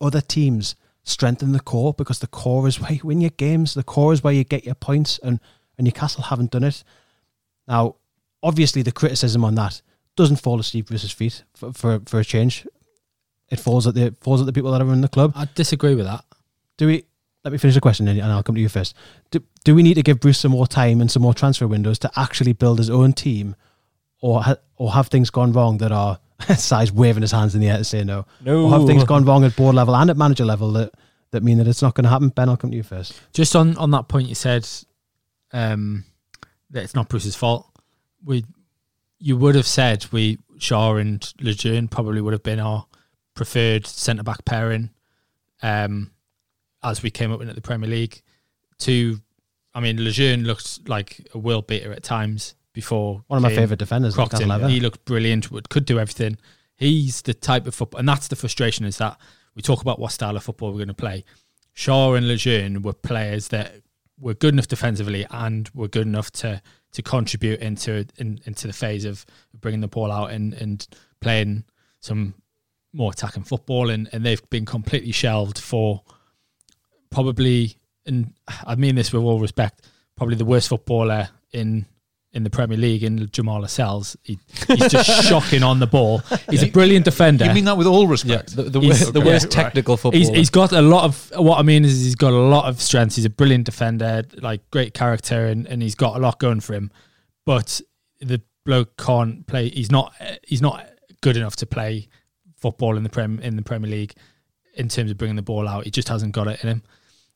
[0.00, 3.74] Other teams strengthen the core because the core is where you win your games.
[3.74, 5.40] The core is where you get your points, and
[5.76, 6.84] and Newcastle haven't done it.
[7.66, 7.96] Now,
[8.44, 9.82] obviously, the criticism on that
[10.14, 12.64] doesn't fall at Steve Bruce's feet for, for, for a change.
[13.50, 15.32] It falls at the it falls at the people that are in the club.
[15.34, 16.24] I disagree with that.
[16.76, 17.04] Do we?
[17.44, 18.96] Let me finish the question, and I'll come to you first.
[19.30, 21.98] Do, do we need to give Bruce some more time and some more transfer windows
[22.00, 23.54] to actually build his own team,
[24.22, 26.18] or ha- or have things gone wrong that are
[26.56, 29.24] Si's waving his hands in the air to say no, No, or have things gone
[29.24, 30.92] wrong at board level and at manager level that
[31.32, 32.28] that mean that it's not going to happen?
[32.30, 33.20] Ben, I'll come to you first.
[33.32, 34.66] Just on, on that point, you said
[35.52, 36.04] um,
[36.70, 37.66] that it's not Bruce's fault.
[38.24, 38.44] We,
[39.18, 42.86] you would have said we Schär and Lejeune probably would have been our
[43.34, 44.90] preferred centre back pairing,
[45.62, 46.12] um,
[46.84, 48.22] as we came up in at the Premier League.
[48.80, 49.18] To,
[49.74, 53.78] I mean, Lejeune looked like a world beater at times before One of my favourite
[53.78, 54.14] defenders.
[54.14, 54.48] at crocked him.
[54.48, 54.72] Newcastle ever.
[54.72, 55.50] He looked brilliant.
[55.50, 56.36] Would could do everything.
[56.76, 59.16] he's the type of football, and that's the frustration is that
[59.54, 61.24] we talk about what style of football we're going to play.
[61.74, 63.74] Schär and Lejeune were players that
[64.20, 66.60] were good enough defensively and were good enough to
[66.92, 69.24] to contribute into in, into the phase of
[69.60, 70.86] bringing the ball out and and
[71.20, 71.64] playing
[72.00, 72.34] some
[72.92, 76.02] more attacking football, and, and they've been completely shelved for
[77.14, 78.34] probably, and
[78.66, 81.86] I mean this with all respect, probably the worst footballer in
[82.32, 84.16] in the Premier League in Jamal Lascelles.
[84.24, 86.18] He, he's just shocking on the ball.
[86.50, 87.44] He's a brilliant defender.
[87.44, 88.56] You mean that with all Yeah, respect?
[88.56, 89.52] the, the, He's- worst, the worst Right.
[89.52, 90.18] technical football.
[90.18, 92.80] He's, he's got a lot of what I mean is he's got a lot of
[92.82, 93.14] strengths.
[93.14, 96.74] He's a brilliant defender, like great character, and, and he's got a lot going for
[96.74, 96.90] him.
[97.46, 97.80] But
[98.20, 99.68] the bloke can't play.
[99.68, 100.12] He's not.
[100.44, 100.84] He's not
[101.20, 102.08] good enough to play
[102.56, 104.14] football in the prem in the Premier League
[104.74, 105.84] in terms of bringing the ball out.
[105.84, 106.82] He just hasn't got it in him.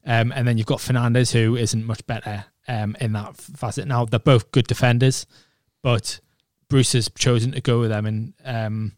[0.04, 3.86] Um, and then you've got Fernandez, who isn't much better um, in that facet.
[3.86, 5.26] Now they're both good defenders,
[5.82, 6.20] but
[6.68, 8.92] Bruce has chosen to go with them, and um,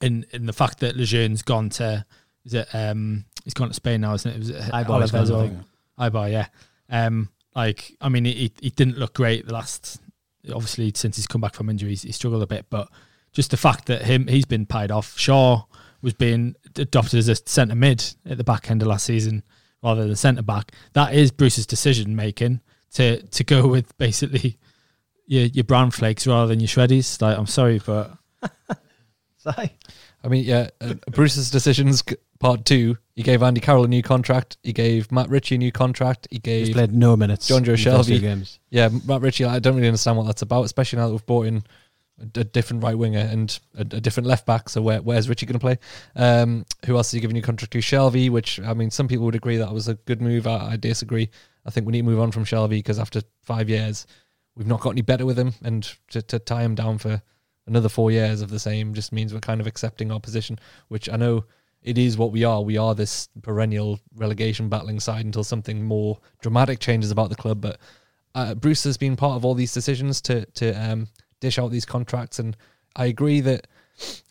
[0.00, 2.04] in in the fact that Lejeune's gone to
[2.44, 4.38] is it um he's gone to Spain now, isn't it?
[4.38, 5.58] Was it Eibar's Alaves gone, I or- think.
[5.98, 6.46] Ibar, yeah.
[6.88, 10.00] Um, like I mean, he he didn't look great the last.
[10.52, 12.66] Obviously, since he's come back from injuries, he struggled a bit.
[12.70, 12.88] But
[13.32, 15.16] just the fact that him he's been paid off.
[15.16, 15.64] Schär
[16.02, 19.42] was being adopted as a centre mid at the back end of last season
[19.82, 20.72] rather than centre back.
[20.92, 22.60] That is Bruce's decision making
[22.94, 24.58] to to go with basically
[25.26, 27.20] your your brown flakes rather than your shreddies.
[27.22, 28.16] Like I'm sorry, but
[29.38, 29.76] Sorry.
[30.22, 32.04] I mean, yeah, uh, Bruce's decisions,
[32.40, 32.98] part two.
[33.16, 34.58] He gave Andy Carroll a new contract.
[34.62, 36.28] He gave Matt Ritchie a new contract.
[36.30, 37.50] He He's gave played no minutes.
[37.50, 38.20] Jonjo in the first two Shelvey.
[38.20, 38.58] games.
[38.68, 41.46] Yeah, Matt Ritchie, I don't really understand what that's about, especially now that we've brought
[41.46, 41.62] in
[42.20, 44.68] a, different right winger and a, a different left back.
[44.68, 45.78] So where, where's Ritchie going to play?
[46.16, 47.78] Um, who else are you giving your contract to?
[47.78, 50.46] Shelvey, which I mean, some people would agree that was a good move.
[50.46, 51.30] I, I disagree.
[51.66, 54.06] I think we need to move on from Shelvey because after five years,
[54.56, 57.22] we've not got any better with him, and to, to tie him down for
[57.66, 60.58] another four years of the same just means we're kind of accepting our position,
[60.88, 61.44] which I know
[61.82, 62.62] it is what we are.
[62.62, 67.60] We are this perennial relegation battling side until something more dramatic changes about the club.
[67.60, 67.78] But
[68.34, 71.08] uh, Bruce has been part of all these decisions to to um,
[71.40, 72.56] dish out these contracts, and
[72.96, 73.66] I agree that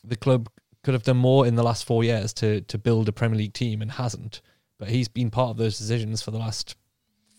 [0.03, 0.49] the club
[0.84, 3.53] could have done more in the last four years to to build a Premier League
[3.53, 4.41] team and hasn't.
[4.78, 6.76] But he's been part of those decisions for the last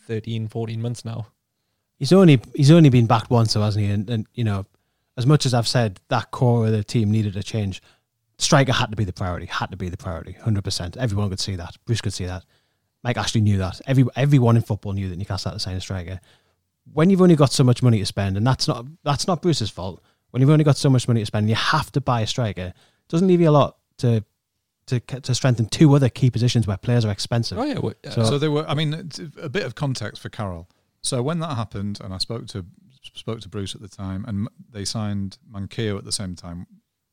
[0.07, 1.29] 13, 14 months now.
[1.99, 3.91] He's only he's only been backed once, though, hasn't he?
[3.91, 4.67] And, and you know,
[5.17, 7.83] as much as I've said that core of the team needed a change,
[8.39, 9.47] striker had to be the priority.
[9.47, 10.97] Had to be the priority, hundred percent.
[10.97, 11.77] Everyone could see that.
[11.85, 12.45] Bruce could see that.
[13.03, 13.81] Mike Ashley knew that.
[13.87, 16.21] Every everyone in football knew that Newcastle had to sign a striker.
[16.93, 19.71] When you've only got so much money to spend, and that's not that's not Bruce's
[19.71, 20.03] fault.
[20.31, 22.69] When you've only got so much money to spend, you have to buy a striker.
[22.69, 24.25] It doesn't leave you a lot to
[24.87, 27.59] to to strengthen two other key positions where players are expensive.
[27.59, 28.65] Oh yeah, well, uh, So- So they were.
[28.69, 29.11] I mean,
[29.41, 30.69] a bit of context for Carroll.
[31.03, 32.65] So when that happened, and I spoke to
[33.03, 36.67] spoke to Bruce at the time, and they signed Manquillo at the same time,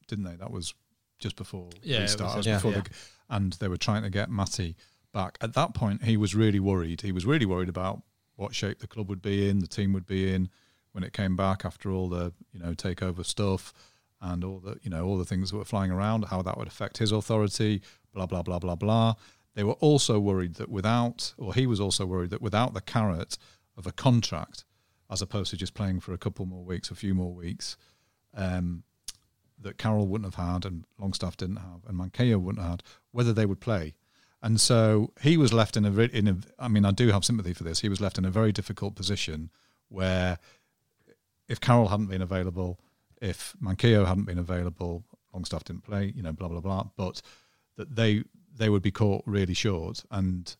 [0.07, 0.35] didn't they?
[0.35, 0.73] That was
[1.19, 2.37] just before Yeah, it was, restart.
[2.37, 2.55] Was yeah.
[2.55, 2.81] before Yeah.
[2.81, 2.89] the,
[3.29, 4.75] and they were trying to get Matty
[5.13, 5.37] back.
[5.41, 7.01] At that point, he was really worried.
[7.01, 8.01] He was really worried about
[8.37, 10.49] what shape the club would be in, the team would be in
[10.93, 13.73] when it came back after all the you know takeover stuff
[14.21, 16.67] and all the you know all the things that were flying around, how that would
[16.67, 17.81] affect his authority,
[18.13, 19.13] blah blah blah blah blah.
[19.53, 23.37] They were also worried that without, or he was also worried that without the carrot
[23.75, 24.65] of a contract,
[25.09, 27.75] as opposed to just playing for a couple more weeks, a few more weeks,
[28.35, 28.83] um,
[29.59, 33.33] that Carroll wouldn't have had, and Longstaff didn't have, and Manquillo wouldn't have had, whether
[33.33, 33.95] they would play.
[34.41, 36.37] And so he was left in a, in a.
[36.59, 37.79] I mean, I do have sympathy for this.
[37.79, 39.49] He was left in a very difficult position
[39.89, 40.37] where,
[41.47, 42.79] if Carroll hadn't been available,
[43.21, 46.13] if Manquillo hadn't been available, Longstaff didn't play.
[46.15, 46.83] You know, blah blah blah.
[46.95, 47.21] But
[47.77, 48.23] that they
[48.55, 50.55] they would be caught really short, and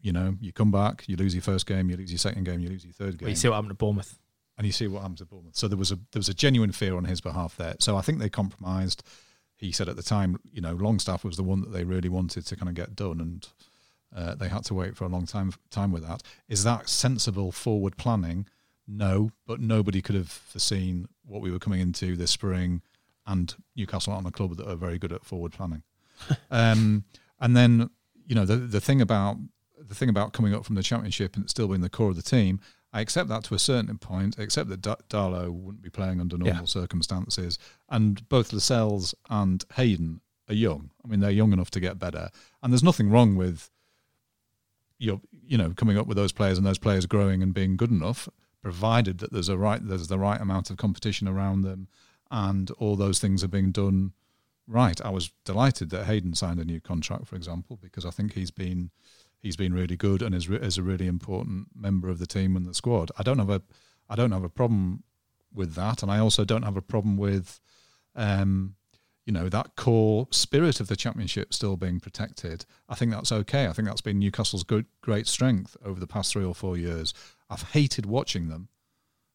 [0.00, 2.60] you know, you come back, you lose your first game, you lose your second game,
[2.60, 4.18] you lose your third game well, you see what happened to Bournemouth.
[4.58, 5.56] and you see what happens at Bournemouth.
[5.56, 7.76] So there was a there was a genuine fear on his behalf there.
[7.78, 9.02] So I think they compromised.
[9.56, 12.46] He said at the time, you know, Longstaff was the one that they really wanted
[12.46, 13.48] to kind of get done, and
[14.14, 16.22] uh, they had to wait for a long time time with that.
[16.48, 18.46] Is that sensible forward planning?
[18.86, 22.82] No, but nobody could have foreseen what we were coming into this spring,
[23.26, 25.82] and Newcastle aren't a club that are very good at forward planning.
[26.50, 27.04] um,
[27.40, 27.90] and then
[28.26, 29.38] you know the the thing about
[29.78, 32.22] the thing about coming up from the championship and still being the core of the
[32.22, 32.60] team,
[32.96, 36.38] I accept that to a certain point, except that Da- Darlow wouldn't be playing under
[36.38, 36.64] normal Yeah.
[36.64, 37.58] circumstances.
[37.90, 40.90] And both Lascelles and Hayden are young.
[41.04, 42.30] I mean, they're young enough to get better.
[42.62, 43.70] And there's nothing wrong with
[44.98, 47.90] you you know coming up with those players and those players growing and being good
[47.90, 48.28] enough,
[48.62, 51.88] provided that there's a right there's the right amount of competition around them,
[52.30, 54.12] and all those things are being done
[54.66, 54.98] right.
[55.04, 58.50] I was delighted that Hayden signed a new contract, for example, because I think he's
[58.50, 58.90] been
[59.42, 62.56] he's been really good and is re- is a really important member of the team
[62.56, 63.10] and the squad.
[63.18, 63.62] I don't have a
[64.08, 65.02] I don't have a problem
[65.52, 67.60] with that, and I also don't have a problem with,
[68.14, 68.74] um,
[69.24, 72.64] you know that core spirit of the championship still being protected.
[72.88, 73.66] I think that's okay.
[73.66, 77.12] I think that's been Newcastle's good, great strength over the past three or four years.
[77.50, 78.68] I've hated watching them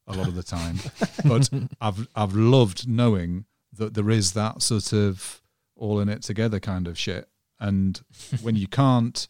[0.06, 0.78] a lot of the time,
[1.24, 1.50] but
[1.80, 5.42] I've I've loved knowing that there is that sort of
[5.76, 7.28] all in it together kind of shit.
[7.58, 8.00] And
[8.42, 9.26] when you can't,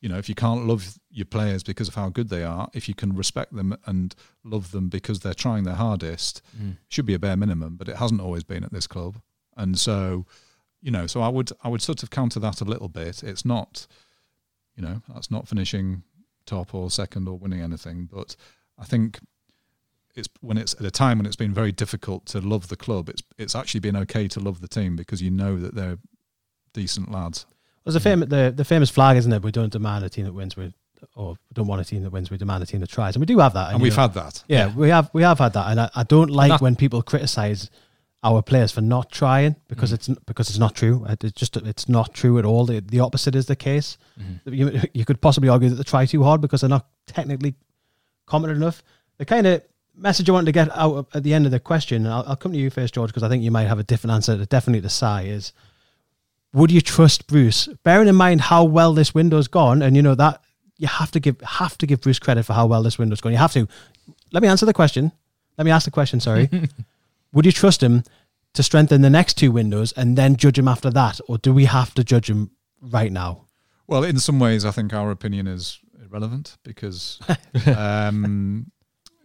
[0.00, 2.88] you know, if you can't love your players because of how good they are, if
[2.88, 6.76] you can respect them and love them because they're trying their hardest, Mm.
[6.88, 7.76] should be a bare minimum.
[7.76, 9.20] But it hasn't always been at this club,
[9.56, 10.26] and so,
[10.82, 13.22] you know, so I would I would sort of counter that a little bit.
[13.22, 13.86] It's not,
[14.76, 16.02] you know, that's not finishing
[16.44, 18.36] top or second or winning anything, but
[18.78, 19.18] I think
[20.14, 23.08] it's when it's at a time when it's been very difficult to love the club.
[23.08, 25.98] It's it's actually been okay to love the team because you know that they're
[26.74, 27.46] decent lads.
[27.86, 29.42] There's a famous the, the famous flag, isn't it?
[29.42, 30.56] We don't demand a team that wins.
[30.56, 30.74] We
[31.14, 32.30] or don't want a team that wins.
[32.30, 33.70] We demand a team that tries, and we do have that.
[33.70, 34.42] And you we've know, had that.
[34.48, 37.00] yeah, we have we have had that, and I, I don't like that- when people
[37.02, 37.70] criticize
[38.24, 39.94] our players for not trying because Mm.
[39.94, 41.06] it's because it's not true.
[41.08, 42.66] It's just it's not true at all.
[42.66, 43.98] The, the opposite is the case.
[44.20, 44.52] Mm-hmm.
[44.54, 47.54] You, you could possibly argue that they try too hard because they're not technically
[48.26, 48.82] competent enough.
[49.18, 49.62] The kind of
[49.94, 52.36] message I wanted to get out at the end of the question, and I'll, I'll
[52.36, 54.44] come to you first, George, because I think you might have a different answer.
[54.44, 55.52] Definitely to Si is,
[56.56, 57.68] would you trust Bruce?
[57.84, 60.42] Bearing in mind how well this window's gone, and you know that
[60.78, 63.32] you have to give have to give Bruce credit for how well this window's gone.
[63.32, 63.68] You have to.
[64.32, 65.12] Let me answer the question.
[65.58, 66.18] Let me ask the question.
[66.18, 66.48] Sorry.
[67.32, 68.04] would you trust him
[68.54, 71.66] to strengthen the next two windows and then judge him after that, or do we
[71.66, 72.50] have to judge him
[72.80, 73.44] right now?
[73.86, 77.20] Well, in some ways, I think our opinion is irrelevant because,
[77.76, 78.72] um,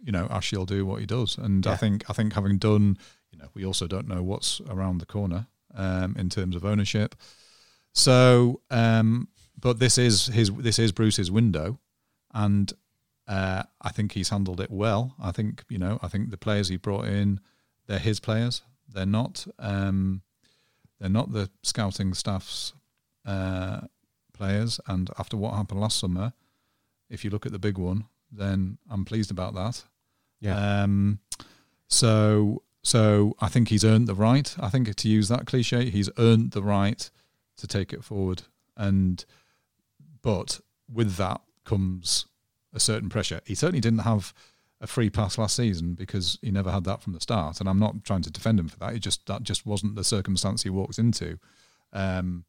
[0.04, 2.98] you know, Ashley will do what he does, and I think I think having done,
[3.30, 7.14] you know, we also don't know what's around the corner um, in terms of ownership.
[7.92, 11.78] So, um, but this is his this is Bruce's window,
[12.32, 12.72] and
[13.28, 15.14] uh, I think he's handled it well.
[15.22, 17.40] I think you know, I think the players he brought in,
[17.86, 18.62] they're his players.
[18.88, 19.46] They're not.
[19.58, 20.22] Um,
[21.00, 22.74] they're not the scouting staff's
[23.26, 23.82] uh,
[24.32, 24.80] players.
[24.86, 26.32] And after what happened last summer,
[27.10, 29.82] if you look at the big one, then I'm pleased about that.
[30.40, 30.82] Yeah.
[30.82, 31.18] Um,
[31.88, 34.54] so so I think he's earned the right.
[34.58, 37.08] I think to use that cliche, he's earned the right
[37.56, 38.42] to take it forward.
[38.76, 39.24] And
[40.22, 40.60] but
[40.92, 42.26] with that comes
[42.72, 43.40] a certain pressure.
[43.44, 44.34] He certainly didn't have
[44.80, 47.60] a free pass last season because he never had that from the start.
[47.60, 48.94] And I'm not trying to defend him for that.
[48.94, 51.38] He just that just wasn't the circumstance he walked into.
[51.92, 52.44] Um,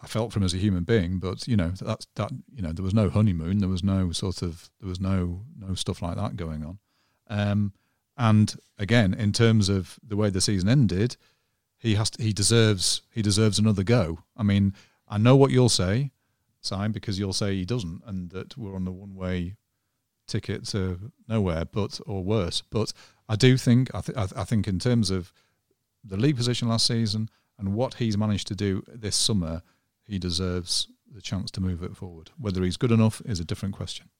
[0.00, 2.72] I felt for him as a human being, but you know that's that you know
[2.72, 6.16] there was no honeymoon, there was no sort of there was no no stuff like
[6.16, 6.78] that going on.
[7.28, 7.72] Um,
[8.18, 11.16] and again, in terms of the way the season ended,
[11.78, 14.18] he has to, he deserves he deserves another go.
[14.36, 14.74] I mean,
[15.08, 16.10] I know what you'll say,
[16.60, 19.54] Simon, because you'll say he doesn't, and that we're on the one way
[20.26, 22.62] ticket to nowhere, but or worse.
[22.70, 22.92] But
[23.28, 25.32] I do think I, th- I, th- I think in terms of
[26.04, 29.62] the league position last season and what he's managed to do this summer,
[30.02, 32.30] he deserves the chance to move it forward.
[32.38, 34.10] Whether he's good enough is a different question.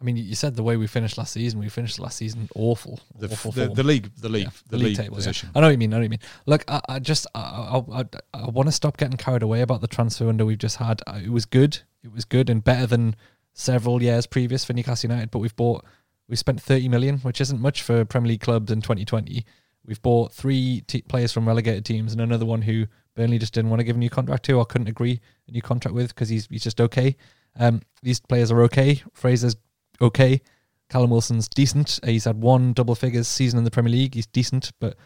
[0.00, 1.58] I mean, you said the way we finished last season.
[1.58, 3.00] We finished last season awful.
[3.18, 5.16] The, awful the, the league, the league, Yeah, the, league, table, yeah.
[5.16, 5.50] position.
[5.56, 5.92] I know what you mean.
[5.92, 6.18] I know what you mean.
[6.46, 9.80] Look, I, I just I, I, I, I want to stop getting carried away about
[9.80, 11.02] the transfer window we've just had.
[11.06, 11.78] Uh, It was good.
[12.04, 13.16] It was good and better than
[13.54, 15.32] several years previous for Newcastle United.
[15.32, 15.84] But we've bought
[16.28, 19.44] we spent thirty million, which isn't much for Premier League clubs in 2020.
[19.84, 22.86] We've bought three t- players from relegated teams and another one who
[23.16, 25.62] Burnley just didn't want to give a new contract to or couldn't agree a new
[25.62, 27.16] contract with because he's he's just okay.
[27.58, 29.02] Um, these players are okay.
[29.12, 29.56] Fraser's
[30.00, 30.40] okay.
[30.88, 32.00] Callum Wilson's decent.
[32.02, 34.14] Uh, he's had one double figures season in the Premier League.
[34.14, 34.96] He's decent, but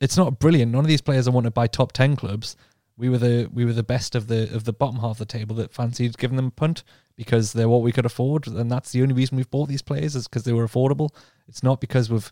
[0.00, 0.72] it's not brilliant.
[0.72, 2.56] None of these players are wanted by top ten clubs.
[2.96, 5.24] We were the we were the best of the of the bottom half of the
[5.24, 6.84] table that fancied giving them a punt
[7.16, 10.14] because they're what we could afford, and that's the only reason we've bought these players
[10.14, 11.10] is because they were affordable.
[11.48, 12.30] It's not because we've.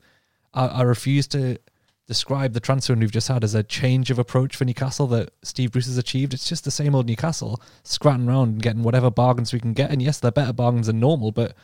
[0.52, 1.58] I, I refuse to
[2.06, 5.72] describe the transfer we've just had as a change of approach for Newcastle that Steve
[5.72, 6.32] Bruce has achieved.
[6.32, 9.90] It's just the same old Newcastle scratting around and getting whatever bargains we can get.
[9.90, 11.54] And yes, they're better bargains than normal, but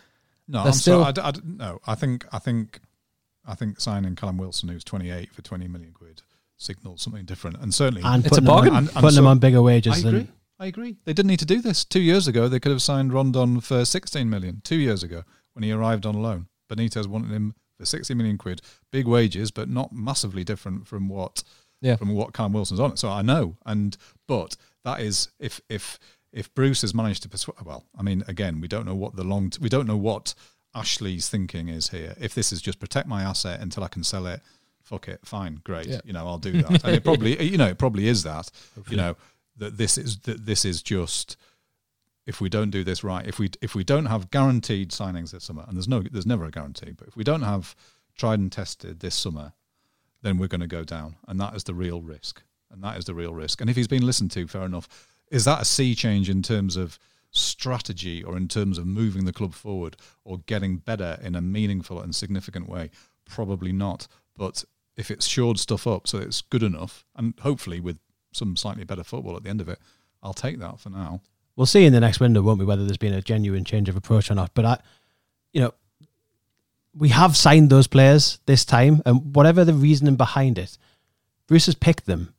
[0.49, 1.15] No, They're I'm still- sorry.
[1.19, 2.81] I, I no, I think I think
[3.47, 6.23] I think signing Callum Wilson, who's 28 for 20 million quid,
[6.57, 7.59] signals something different.
[7.61, 8.77] And certainly, And It's putting a them on- bargain.
[8.79, 9.93] And- and putting so- them on bigger wages.
[9.95, 10.29] I than- agree.
[10.59, 10.97] I agree.
[11.05, 12.49] They didn't need to do this two years ago.
[12.49, 16.15] They could have signed Rondon for 16 million two years ago when he arrived on
[16.23, 16.47] loan.
[16.71, 21.43] Benitez wanted him for 60 million quid, big wages, but not massively different from what
[21.81, 21.97] Yeah.
[21.97, 22.97] from what Callum Wilson's on.
[22.97, 23.97] So I know, and
[24.29, 25.99] but that is if if
[26.35, 27.57] if Bruce has managed to persuade.
[27.65, 29.51] Well, I mean, again, we don't know what the long.
[29.51, 30.35] T- we don't know what
[30.75, 32.15] Ashley's thinking is here.
[32.21, 34.41] If this is just protect my asset until I can sell it,
[34.83, 35.87] fuck it, fine, great.
[35.87, 36.01] Yeah.
[36.05, 36.85] You know, I'll do that.
[36.85, 38.51] and it probably, you know, it probably is that.
[38.91, 39.17] You know,
[39.57, 41.37] that this is that this is just
[42.27, 45.45] if we don't do this right, if we if we don't have guaranteed signings this
[45.45, 47.77] summer, and there's no there's never a guarantee, but if we don't have
[48.17, 49.53] tried and tested this summer,
[50.23, 52.43] then we're going to go down, and that is the real risk.
[52.73, 53.61] and that is the real risk.
[53.61, 54.89] And if he's been listened to, fair enough.
[55.31, 56.99] Is that a sea change in terms of
[57.31, 62.01] strategy or in terms of moving the club forward or getting better in a meaningful
[62.01, 62.91] and significant way?
[63.29, 64.07] Probably not.
[64.37, 64.65] But
[64.97, 67.99] if it's shored stuff up so it's good enough, and hopefully with
[68.33, 69.79] some slightly better football at the end of it,
[70.23, 71.21] I'll take that for now.
[71.57, 73.97] We'll see in the next window, won't we, whether there's been a genuine change of
[73.97, 74.53] approach or not.
[74.55, 74.79] But I,
[75.53, 75.75] you know,
[76.97, 80.77] we have signed those players this time, and whatever the reasoning behind it,
[81.47, 82.35] Bruce has picked them,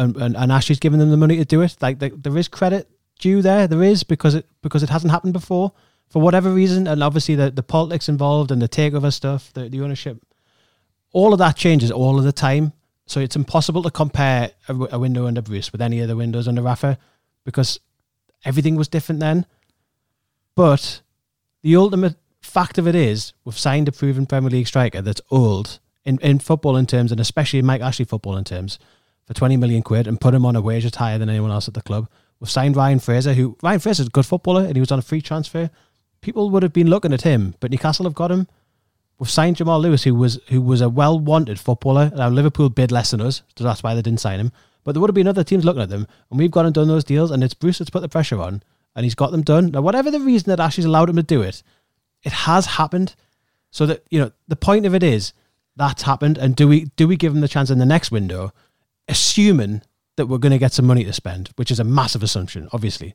[0.00, 1.76] and and, and Ashley's given them the money to do it.
[1.80, 2.88] Like the, there is credit
[3.18, 5.72] due there, there is because it because it hasn't happened before
[6.08, 9.80] for whatever reason, and obviously the the politics involved and the takeover stuff, the the
[9.80, 10.18] ownership,
[11.12, 12.72] all of that changes all of the time.
[13.06, 16.46] So it's impossible to compare a, a window under Bruce with any of the windows
[16.46, 16.96] under Rafa
[17.44, 17.80] because
[18.44, 19.46] everything was different then.
[20.54, 21.00] But
[21.62, 25.80] the ultimate fact of it is we've signed a proven Premier League striker that's old
[26.04, 28.78] in, in football in terms, and especially Mike Ashley football in terms,
[29.26, 31.68] for 20 million quid and put him on a wage that's higher than anyone else
[31.68, 32.08] at the club.
[32.40, 35.02] We've signed Ryan Fraser, who Ryan Fraser's a good footballer and he was on a
[35.02, 35.70] free transfer.
[36.20, 38.48] People would have been looking at him, but Newcastle have got him.
[39.18, 42.10] We've signed Jamal Lewis, who was who was a well wanted footballer.
[42.14, 44.52] Now Liverpool bid less than us, so that's why they didn't sign him.
[44.82, 46.88] But there would have been other teams looking at them, and we've gone and done
[46.88, 48.62] those deals, and it's Bruce that's put the pressure on,
[48.96, 49.72] and he's got them done.
[49.72, 51.62] Now, whatever the reason that Ashley's allowed him to do it,
[52.22, 53.14] it has happened.
[53.70, 55.32] So that you know, the point of it is
[55.76, 58.52] that's happened, and do we do we give him the chance in the next window,
[59.10, 59.82] assuming
[60.16, 63.14] that we're going to get some money to spend, which is a massive assumption, obviously.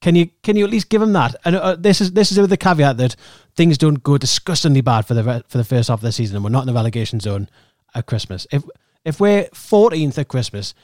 [0.00, 1.36] Can you can you at least give him that?
[1.44, 3.14] And uh, this is this is with the caveat that
[3.54, 6.44] things don't go disgustingly bad for the for the first half of the season, and
[6.44, 7.48] we're not in the relegation zone
[7.94, 8.46] at Christmas.
[8.50, 8.64] If
[9.04, 10.74] if we're 14th at Christmas,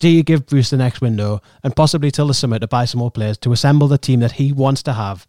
[0.00, 2.98] do you give Bruce the next window and possibly till the summer to buy some
[2.98, 5.26] more players to assemble the team that he wants to have,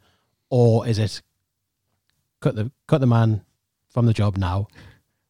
[0.49, 1.21] or is it
[2.41, 3.43] cut the cut the man
[3.89, 4.67] from the job now?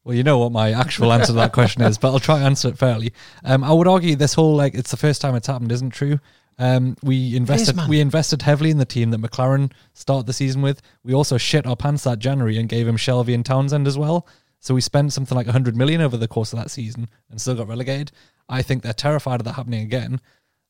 [0.05, 2.45] Well, you know what my actual answer to that question is, but I'll try and
[2.45, 3.11] answer it fairly.
[3.43, 6.19] Um, I would argue this whole like it's the first time it's happened isn't true.
[6.57, 7.89] Um, we invested man.
[7.89, 10.81] we invested heavily in the team that McClaren started the season with.
[11.03, 14.27] We also shit our pants that January and gave him Shelvey and Townsend as well.
[14.59, 17.55] So we spent something like 100 million over the course of that season and still
[17.55, 18.11] got relegated.
[18.47, 20.21] I think they're terrified of that happening again.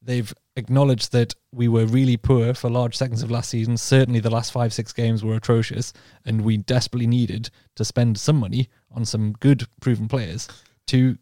[0.05, 3.75] They've acknowledged that we were really poor for large seconds of last season.
[3.75, 5.93] Certainly, the last five, six games were atrocious,
[6.23, 10.47] and we desperately needed to spend some money on some good, proven players
[10.87, 11.17] to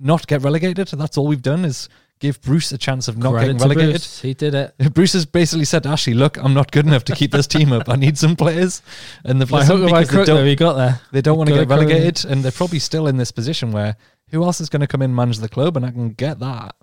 [0.00, 0.88] not get relegated.
[0.88, 3.92] That's all we've done is give Bruce a chance of not Credit getting relegated.
[3.92, 4.20] Bruce.
[4.20, 4.74] He did it.
[4.94, 7.72] Bruce has basically said to Ashley, "Look, I'm not good enough to keep this team
[7.72, 7.88] up.
[7.88, 8.82] I need some players."
[9.24, 11.00] And they've By listened hook or by because they don't, he got there.
[11.12, 13.96] they don't want to get relegated, and they're probably still in this position where
[14.30, 16.40] who else is going to come in and manage the club, and I can get
[16.40, 16.74] that.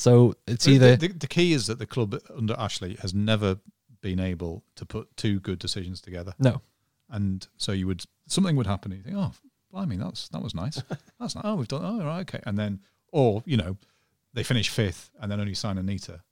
[0.00, 3.12] So it's The- either the, the, the key is that the club under Ashley has
[3.12, 3.58] never
[4.00, 6.62] been able to put two good decisions together, no,
[7.10, 8.92] and so you would something would happen.
[8.92, 9.32] And you think, oh,
[9.70, 10.82] blimey, that's that was nice.
[11.18, 11.44] That's nice.
[11.44, 11.82] Oh, we've done.
[11.84, 12.40] Oh, right, okay.
[12.46, 12.80] And then,
[13.12, 13.76] or you know,
[14.32, 16.22] they finish fifth and then only sign Anita,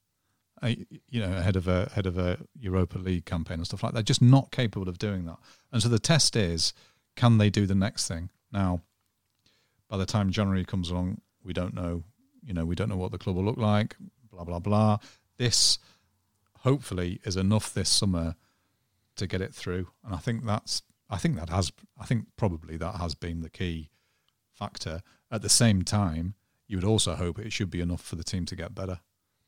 [0.63, 0.69] uh,
[1.11, 3.97] you know, ahead of a head of a Europa League campaign and stuff like that.
[3.97, 5.39] They're just not capable of doing that.
[5.73, 6.73] And so the test is,
[7.17, 8.31] can they do the next thing?
[8.51, 8.81] Now,
[9.91, 12.05] by the time January comes along, we don't know.
[12.49, 13.95] You know, we don't know what the club will look like.
[14.33, 14.99] Blah blah blah.
[15.37, 15.79] This
[16.61, 18.37] hopefully is enough this summer
[19.17, 20.83] to get it through, and I think that's.
[21.11, 21.71] I think that has.
[22.01, 23.91] I think probably that has been the key
[24.51, 25.03] factor.
[25.31, 26.35] At the same time,
[26.67, 29.01] you would also hope it should be enough for the team to get better.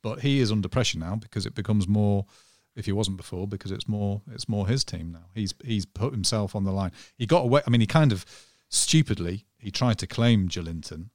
[0.03, 2.27] But he is under pressure now because it becomes more.
[2.75, 5.25] If he wasn't before, because it's more, it's more his team now.
[5.33, 6.91] He's he's put himself on the line.
[7.17, 7.61] He got away.
[7.65, 8.25] I mean, he kind of
[8.69, 11.09] stupidly he tried to claim Joelinton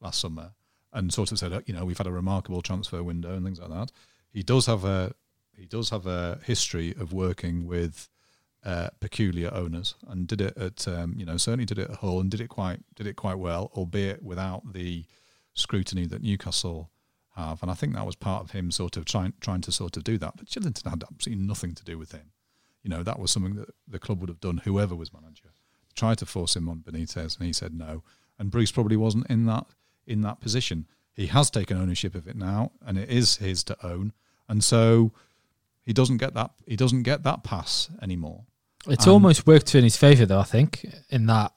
[0.00, 0.52] last summer
[0.94, 3.60] and sort of said, "Oh, you know, we've had a remarkable transfer window and things
[3.60, 3.92] like that.
[4.32, 5.12] He does have a
[5.56, 8.08] he does have a history of working with
[8.64, 12.20] uh, peculiar owners and did it at um, you know certainly did it at Hull
[12.20, 15.04] and did it quite did it quite well, albeit without the
[15.52, 16.90] scrutiny that Newcastle
[17.36, 17.62] have.
[17.62, 20.04] And I think that was part of him sort of trying trying to sort of
[20.04, 20.36] do that.
[20.36, 22.32] But Joelinton had absolutely nothing to do with him.
[22.82, 25.50] You know that was something that the club would have done whoever was manager.
[25.94, 28.02] Tried to force him on Benitez, and he said no.
[28.38, 29.66] And Bruce probably wasn't in that
[30.06, 30.86] in that position.
[31.14, 34.12] He has taken ownership of it now, and it is his to own.
[34.48, 35.12] And so
[35.84, 38.44] he doesn't get that he doesn't get that pass anymore.
[38.86, 40.40] It's Um, almost worked to in his favour, though.
[40.40, 41.52] I think in that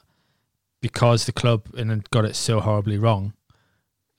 [0.82, 3.34] because the club and got it so horribly wrong,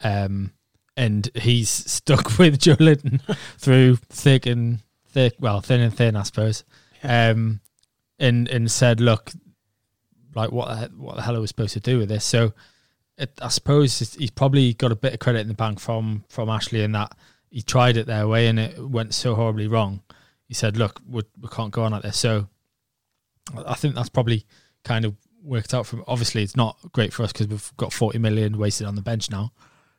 [0.03, 0.53] um,
[0.97, 3.21] and he's stuck with Joelinton
[3.59, 6.65] through thick and thick, well, thin and thin, I suppose,
[7.03, 7.61] um,
[8.19, 9.31] and and said, look,
[10.35, 12.25] like what the, what the hell are we supposed to do with this?
[12.25, 12.53] So,
[13.19, 16.49] it, I suppose he's probably got a bit of credit in the bank from from
[16.49, 17.17] Ashley in that
[17.51, 20.03] he tried it their way and it went so horribly wrong.
[20.47, 22.19] He said, look, we, we can't go on like this.
[22.19, 22.49] So.
[23.67, 24.45] I think that's probably
[24.85, 26.05] kind of worked out from.
[26.07, 29.31] Obviously, it's not great for us because we've got 40 million wasted on the bench
[29.31, 29.53] now.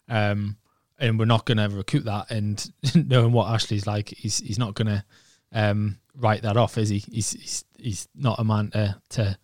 [0.08, 0.58] Um,
[1.00, 2.30] and we're not going to recoup that.
[2.30, 2.72] And
[3.10, 5.04] knowing what Ashley's like, he's he's not going to
[5.52, 7.00] um, write that off, is he?
[7.00, 9.38] He's he's, he's not a man to, to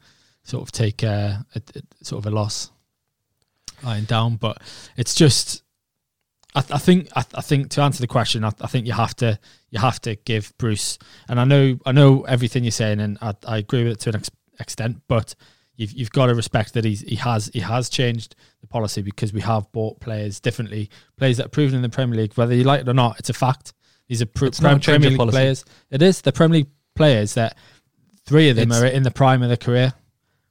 [0.43, 2.71] sort of take a, a, a sort of a loss
[3.83, 4.35] lying down.
[4.37, 4.61] But
[4.97, 5.63] it's just,
[6.55, 9.15] I, I think I, I think to answer the question, I, I think you have
[9.17, 10.97] to you have to give Bruce.
[11.27, 14.09] And I know I know everything you're saying, and I, I agree with it to
[14.09, 15.35] an ex- extent, but.
[15.77, 19.33] You've, you've got to respect that he's, he has he has changed the policy because
[19.33, 22.63] we have bought players differently, players that are proven in the Premier League, whether you
[22.63, 23.19] like it or not.
[23.19, 23.73] It's a fact.
[24.07, 25.35] These are pr- It's not a change Premier League policy.
[25.35, 25.65] players.
[25.91, 27.57] It is the Premier League players that
[28.25, 29.91] three of them It's- are in the prime of their career,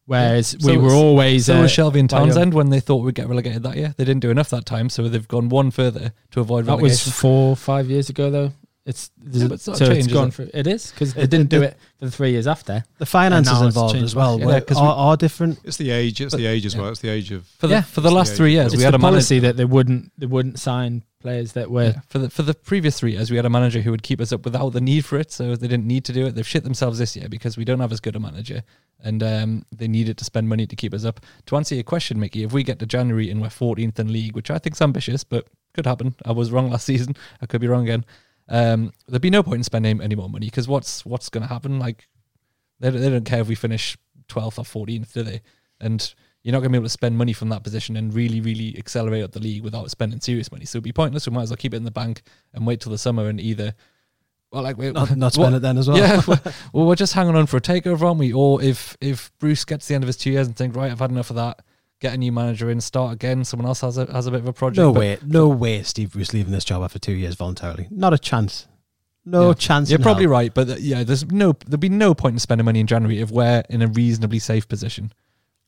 [0.06, 2.10] whereas So we were always So uh, was Shelvey and.
[2.10, 3.94] Townsend when they thought we'd get relegated that year.
[3.96, 7.06] They didn't do enough that time, so they've gone one further to avoid That was
[7.06, 8.52] four, five years ago, though.
[8.86, 10.34] It's, Yeah, but it's not a so change, it's is gone it?
[10.34, 12.46] for it is because they It- didn't it- do it- it for the three years
[12.46, 12.84] after.
[12.98, 15.58] The finances involved as well back, were- yeah, 'cause we- are, are different.
[15.64, 16.20] It's the age.
[16.20, 16.82] It's But- the age as yeah.
[16.82, 16.90] well.
[16.90, 17.46] It's the age of.
[17.58, 17.80] for the Yeah.
[17.80, 20.26] for the last the three years, It's we had a policy that they wouldn't they
[20.26, 23.46] wouldn't sign players that were Yeah, for the for the previous three years, we had
[23.46, 25.86] a manager who would keep us up without the need for it, so they didn't
[25.86, 26.34] need to do it.
[26.34, 28.62] They've shit themselves this year because we don't have as good a manager,
[29.02, 31.20] and um, they needed to spend money to keep us up.
[31.46, 34.36] To answer your question, Micky, if we get to January and we're 14th in league,
[34.36, 36.14] which I think's ambitious, but could happen.
[36.24, 37.16] I was wrong last season.
[37.40, 38.04] I could be wrong again.
[38.48, 41.52] Um, there'd be no point in spending any more money because what's what's going to
[41.52, 41.78] happen?
[41.78, 42.06] Like
[42.80, 43.96] they they don't care if we finish
[44.28, 45.40] 12th or 14th, do they?
[45.80, 46.14] And
[46.44, 48.76] you're not going to be able to spend money from that position and really, really
[48.78, 50.64] accelerate up the league without spending serious money.
[50.66, 51.26] So it'd be pointless.
[51.26, 52.22] We might as well keep it in the bank
[52.52, 53.74] and wait till the summer and either,
[54.52, 55.98] well, like we Not, not spend it then as well.
[55.98, 56.40] Yeah, well,
[56.72, 58.32] well, we're just hanging on for a takeover, aren't we?
[58.32, 60.92] Or if if Bruce gets to the end of his two years and think, right,
[60.92, 61.62] I've had enough of that,
[61.98, 63.44] get a new manager in, start again.
[63.44, 64.78] Someone else has a has a bit of a project.
[64.78, 67.88] no way, no way, Steve Bruce leaving this job after two years voluntarily.
[67.90, 68.68] Not a chance.
[69.24, 69.54] No Yeah.
[69.54, 69.90] chance.
[69.90, 70.32] You're probably hell.
[70.32, 73.20] right, but uh, yeah, there's no there'd be no point in spending money in January
[73.20, 75.10] if we're in a reasonably safe position.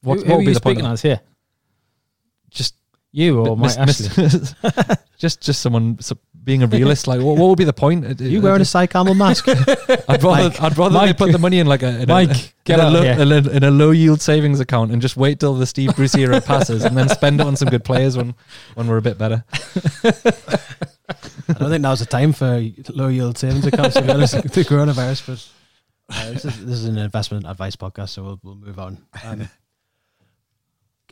[0.02, 0.76] What, who, what who would are be you the point?
[0.76, 1.20] speaking of as here?
[2.50, 2.74] Just
[3.12, 4.54] You or Miss- Mike miss-
[5.18, 7.08] just just someone so- being a realist.
[7.08, 8.04] Like, what, what would be the point?
[8.04, 9.48] It- You it- wearing a it- mask?
[10.08, 10.62] I'd rather Mike.
[10.62, 11.16] I'd rather Mike.
[11.18, 12.34] put the money in like a in Mike, a,
[12.64, 15.16] get in, a out low, in, a, in a low yield savings account and just
[15.16, 18.16] wait till the Steve Bruce era passes and then spend it on some good players
[18.16, 18.34] when
[18.74, 19.44] when we're a bit better.
[21.48, 24.34] I don't think now's the time for low yield savings accounts to be honest.
[24.34, 25.26] The coronavirus,
[26.08, 28.98] but uh, this, is, this is an investment advice podcast, so we'll, we'll move on.
[29.24, 29.48] Um,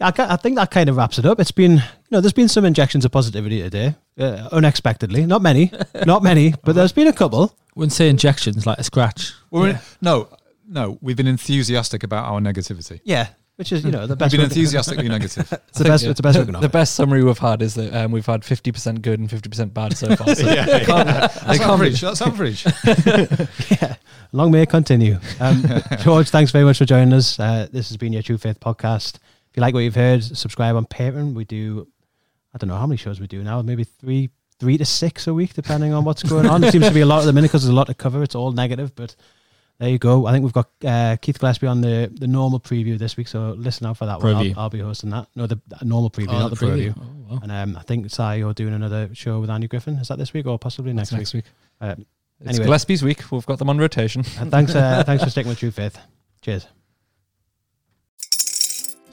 [0.01, 1.39] I, I think that kind of wraps it up.
[1.41, 5.25] It's been, you know, there's been some injections of positivity today, uh, unexpectedly.
[5.27, 5.71] Not many,
[6.07, 7.57] not many, but there's been a couple.
[7.77, 9.33] Wouldn't say injections like a scratch.
[9.51, 9.81] We're Yeah.
[10.01, 10.29] no,
[10.69, 10.99] no.
[11.01, 13.01] We've been enthusiastic about our negativity.
[13.05, 14.33] Yeah, which is, you know, the We've best.
[14.33, 15.53] been enthusiastically negative.
[15.69, 16.05] It's the best.
[16.05, 18.45] It's the best we can The best summary we've had is that um, we've had
[18.45, 20.35] fifty percent good and fifty percent bad so far.
[20.35, 22.01] So yeah, they can't, That's can't be- average.
[22.01, 22.65] That's average.
[23.71, 23.95] yeah,
[24.33, 25.19] long may it continue.
[25.41, 25.65] Um,
[26.01, 27.39] George, thanks very much for joining us.
[27.39, 29.19] Uh, this has been your True Faith podcast.
[29.55, 31.33] If you like what you've heard, subscribe on Patreon.
[31.35, 31.87] We do,
[32.53, 35.33] I don't know how many shows we do now, maybe three, three to six a
[35.33, 36.65] week, depending on what's going on.
[36.65, 38.25] It seems to be a lot at the minute because there's a lot to cover.
[38.25, 39.15] It's all negative, but
[39.79, 40.27] there you go.
[40.27, 43.53] I think we've got uh, Keith Gillespie on the, the normal preview this week, so
[43.57, 44.35] listen out for that one.
[44.35, 44.55] Preview.
[44.57, 45.29] I'll, I'll be hosting that.
[45.37, 46.93] No, the, the normal preview, Oh, not the, preview.
[46.99, 47.41] Oh, well.
[47.45, 49.95] And um, I think Si, you're doing another show with Andy Griffin.
[49.99, 51.45] Is that this week or possibly That's next, next week.
[51.81, 51.89] week?
[51.91, 51.95] Uh,
[52.41, 52.65] It's Anyway.
[52.65, 53.31] Gillespie's week.
[53.31, 54.25] We've got them on rotation.
[54.41, 55.97] and thanks, uh, thanks for sticking with True Faith.
[56.43, 56.67] Cheers.